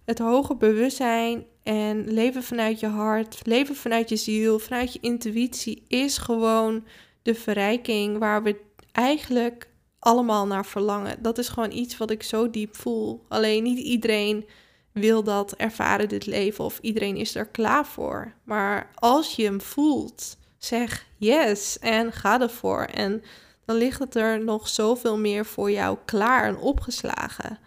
Het 0.06 0.20
hoger 0.20 0.58
bewustzijn 0.58 1.46
en 1.64 2.14
leven 2.14 2.44
vanuit 2.44 2.80
je 2.80 2.88
hart, 2.88 3.40
leven 3.44 3.76
vanuit 3.76 4.10
je 4.10 4.16
ziel, 4.16 4.60
vanuit 4.60 4.94
je 4.94 5.00
intuïtie 5.02 5.86
is 5.88 6.18
gewoon 6.18 6.84
de 7.22 7.36
verrijking 7.36 8.18
waar 8.18 8.44
we 8.44 8.62
eigenlijk 8.92 9.70
allemaal 10.00 10.48
naar 10.48 10.66
verlangen. 10.66 11.22
Dat 11.22 11.38
is 11.38 11.50
gewoon 11.50 11.72
iets 11.72 11.98
wat 11.98 12.12
ik 12.12 12.24
zo 12.24 12.50
diep 12.50 12.76
voel. 12.76 13.26
Alleen 13.28 13.64
niet 13.64 13.80
iedereen 13.80 14.46
wil 14.92 15.24
dat 15.24 15.54
ervaren, 15.54 16.10
dit 16.10 16.26
leven, 16.26 16.66
of 16.66 16.80
iedereen 16.82 17.16
is 17.16 17.36
er 17.36 17.48
klaar 17.48 17.86
voor. 17.86 18.34
Maar 18.44 18.92
als 18.96 19.36
je 19.36 19.44
hem 19.44 19.62
voelt, 19.62 20.38
zeg 20.58 21.08
yes 21.18 21.80
en 21.80 22.12
ga 22.12 22.42
ervoor. 22.42 22.84
En 22.84 23.24
dan 23.66 23.76
ligt 23.76 24.00
het 24.00 24.16
er 24.16 24.44
nog 24.44 24.68
zoveel 24.68 25.18
meer 25.18 25.46
voor 25.46 25.72
jou 25.72 25.98
klaar 26.06 26.44
en 26.44 26.58
opgeslagen. 26.58 27.60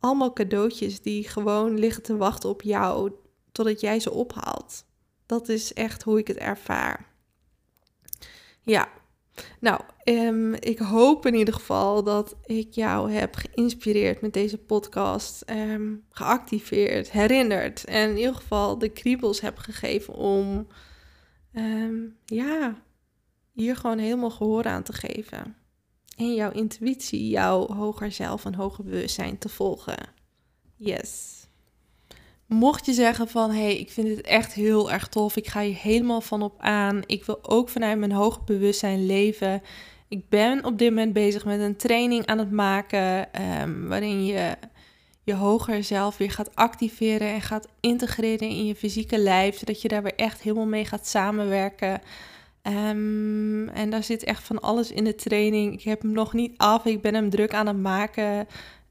Allemaal 0.00 0.32
cadeautjes 0.32 1.02
die 1.02 1.28
gewoon 1.28 1.78
liggen 1.78 2.02
te 2.02 2.16
wachten 2.16 2.48
op 2.48 2.62
jou 2.62 3.12
totdat 3.56 3.80
jij 3.80 4.00
ze 4.00 4.10
ophaalt. 4.10 4.84
Dat 5.26 5.48
is 5.48 5.72
echt 5.72 6.02
hoe 6.02 6.18
ik 6.18 6.26
het 6.26 6.36
ervaar. 6.36 7.06
Ja, 8.62 8.88
nou, 9.60 9.80
um, 10.04 10.54
ik 10.54 10.78
hoop 10.78 11.26
in 11.26 11.34
ieder 11.34 11.54
geval 11.54 12.02
dat 12.02 12.36
ik 12.44 12.72
jou 12.72 13.12
heb 13.12 13.34
geïnspireerd 13.34 14.20
met 14.20 14.32
deze 14.32 14.58
podcast, 14.58 15.50
um, 15.50 16.04
geactiveerd, 16.10 17.10
herinnerd 17.10 17.84
en 17.84 18.10
in 18.10 18.16
ieder 18.16 18.34
geval 18.34 18.78
de 18.78 18.88
kriebels 18.88 19.40
heb 19.40 19.58
gegeven 19.58 20.14
om, 20.14 20.66
um, 21.52 22.16
ja, 22.24 22.82
hier 23.52 23.76
gewoon 23.76 23.98
helemaal 23.98 24.30
gehoor 24.30 24.64
aan 24.64 24.82
te 24.82 24.92
geven. 24.92 25.56
En 26.16 26.34
jouw 26.34 26.50
intuïtie, 26.50 27.28
jouw 27.28 27.66
hoger 27.66 28.12
zelf 28.12 28.44
en 28.44 28.54
hoger 28.54 28.84
bewustzijn 28.84 29.38
te 29.38 29.48
volgen. 29.48 30.08
Yes. 30.74 31.35
Mocht 32.46 32.86
je 32.86 32.92
zeggen 32.92 33.28
van 33.28 33.50
hé, 33.50 33.62
hey, 33.62 33.76
ik 33.76 33.90
vind 33.90 34.08
het 34.08 34.20
echt 34.20 34.52
heel 34.52 34.92
erg 34.92 35.08
tof, 35.08 35.36
ik 35.36 35.46
ga 35.46 35.60
hier 35.60 35.76
helemaal 35.76 36.20
van 36.20 36.42
op 36.42 36.54
aan, 36.58 37.02
ik 37.06 37.24
wil 37.24 37.38
ook 37.42 37.68
vanuit 37.68 37.98
mijn 37.98 38.12
hoger 38.12 38.44
bewustzijn 38.44 39.06
leven. 39.06 39.62
Ik 40.08 40.28
ben 40.28 40.64
op 40.64 40.78
dit 40.78 40.88
moment 40.88 41.12
bezig 41.12 41.44
met 41.44 41.60
een 41.60 41.76
training 41.76 42.26
aan 42.26 42.38
het 42.38 42.50
maken 42.50 43.28
um, 43.62 43.88
waarin 43.88 44.26
je 44.26 44.56
je 45.22 45.34
hoger 45.34 45.84
zelf 45.84 46.16
weer 46.16 46.30
gaat 46.30 46.54
activeren 46.54 47.28
en 47.28 47.40
gaat 47.40 47.68
integreren 47.80 48.48
in 48.48 48.66
je 48.66 48.74
fysieke 48.74 49.18
lijf, 49.18 49.58
zodat 49.58 49.82
je 49.82 49.88
daar 49.88 50.02
weer 50.02 50.14
echt 50.16 50.42
helemaal 50.42 50.66
mee 50.66 50.84
gaat 50.84 51.06
samenwerken. 51.06 52.00
Um, 52.62 53.68
en 53.68 53.90
daar 53.90 54.02
zit 54.02 54.24
echt 54.24 54.42
van 54.42 54.60
alles 54.60 54.90
in 54.90 55.04
de 55.04 55.14
training. 55.14 55.72
Ik 55.72 55.82
heb 55.82 56.02
hem 56.02 56.12
nog 56.12 56.32
niet 56.32 56.52
af, 56.56 56.84
ik 56.84 57.00
ben 57.00 57.14
hem 57.14 57.30
druk 57.30 57.54
aan 57.54 57.66
het 57.66 57.78
maken. 57.78 58.46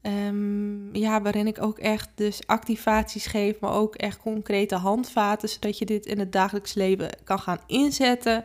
Um, 0.06 0.94
ja, 0.96 1.22
waarin 1.22 1.46
ik 1.46 1.62
ook 1.62 1.78
echt 1.78 2.08
dus 2.14 2.46
activaties 2.46 3.26
geef, 3.26 3.60
maar 3.60 3.72
ook 3.72 3.94
echt 3.94 4.18
concrete 4.18 4.74
handvaten, 4.74 5.48
zodat 5.48 5.78
je 5.78 5.86
dit 5.86 6.06
in 6.06 6.18
het 6.18 6.32
dagelijks 6.32 6.74
leven 6.74 7.10
kan 7.24 7.38
gaan 7.38 7.60
inzetten. 7.66 8.44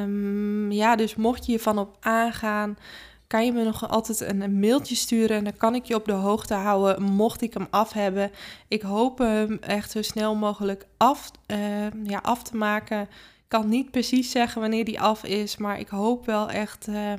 Um, 0.00 0.72
ja, 0.72 0.96
dus 0.96 1.14
mocht 1.14 1.46
je 1.46 1.52
hiervan 1.52 1.78
op 1.78 1.96
aangaan, 2.00 2.78
kan 3.26 3.44
je 3.44 3.52
me 3.52 3.64
nog 3.64 3.88
altijd 3.88 4.20
een, 4.20 4.58
mailtje 4.58 4.94
sturen 4.94 5.36
en 5.36 5.44
dan 5.44 5.56
kan 5.56 5.74
ik 5.74 5.84
je 5.84 5.94
op 5.94 6.04
de 6.04 6.12
hoogte 6.12 6.54
houden, 6.54 7.02
mocht 7.02 7.42
ik 7.42 7.54
hem 7.54 7.66
af 7.70 7.92
hebben. 7.92 8.30
Ik 8.68 8.82
hoop 8.82 9.18
hem 9.18 9.58
echt 9.60 9.90
zo 9.90 10.02
snel 10.02 10.34
mogelijk 10.34 10.86
af, 10.96 11.30
uh, 11.46 11.58
ja, 12.04 12.18
af 12.22 12.42
te 12.42 12.56
maken. 12.56 13.00
Ik 13.00 13.08
kan 13.48 13.68
niet 13.68 13.90
precies 13.90 14.30
zeggen 14.30 14.60
wanneer 14.60 14.84
die 14.84 15.00
af 15.00 15.24
is, 15.24 15.56
maar 15.56 15.78
ik 15.78 15.88
hoop 15.88 16.26
wel 16.26 16.50
echt... 16.50 16.88
Uh, 16.88 17.12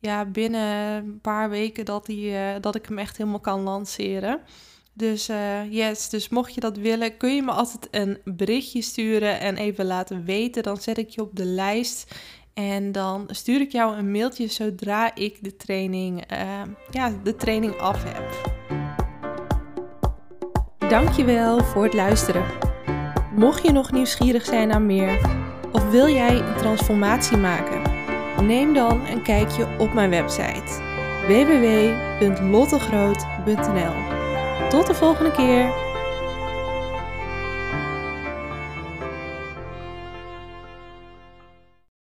ja, 0.00 0.24
binnen 0.24 0.94
een 1.04 1.20
paar 1.20 1.50
weken 1.50 1.84
dat, 1.84 2.06
die, 2.06 2.30
uh, 2.30 2.50
dat 2.60 2.74
ik 2.74 2.86
hem 2.86 2.98
echt 2.98 3.16
helemaal 3.16 3.40
kan 3.40 3.60
lanceren. 3.60 4.40
Dus 4.92 5.28
uh, 5.28 5.72
yes, 5.72 6.08
dus 6.08 6.28
mocht 6.28 6.54
je 6.54 6.60
dat 6.60 6.76
willen, 6.76 7.16
kun 7.16 7.34
je 7.34 7.42
me 7.42 7.50
altijd 7.50 7.88
een 7.90 8.18
berichtje 8.24 8.82
sturen 8.82 9.40
en 9.40 9.56
even 9.56 9.84
laten 9.84 10.24
weten. 10.24 10.62
Dan 10.62 10.76
zet 10.76 10.98
ik 10.98 11.08
je 11.08 11.20
op 11.20 11.36
de 11.36 11.44
lijst. 11.44 12.14
En 12.54 12.92
dan 12.92 13.28
stuur 13.30 13.60
ik 13.60 13.72
jou 13.72 13.96
een 13.96 14.10
mailtje 14.10 14.46
zodra 14.46 15.14
ik 15.14 15.44
de 15.44 15.56
training, 15.56 16.32
uh, 16.32 16.62
ja, 16.90 17.12
de 17.22 17.36
training 17.36 17.78
af 17.78 18.04
heb. 18.04 18.54
Dankjewel 20.90 21.64
voor 21.64 21.84
het 21.84 21.94
luisteren. 21.94 22.44
Mocht 23.34 23.62
je 23.62 23.72
nog 23.72 23.92
nieuwsgierig 23.92 24.44
zijn 24.44 24.68
naar 24.68 24.82
meer, 24.82 25.20
of 25.72 25.90
wil 25.90 26.08
jij 26.08 26.38
een 26.38 26.56
transformatie 26.56 27.36
maken? 27.36 27.85
Neem 28.42 28.74
dan 28.74 29.06
een 29.06 29.22
kijkje 29.22 29.66
op 29.78 29.92
mijn 29.92 30.10
website 30.10 30.84
www.lottegroot.nl. 31.26 33.94
Tot 34.68 34.86
de 34.86 34.94
volgende 34.94 35.30
keer! 35.30 35.85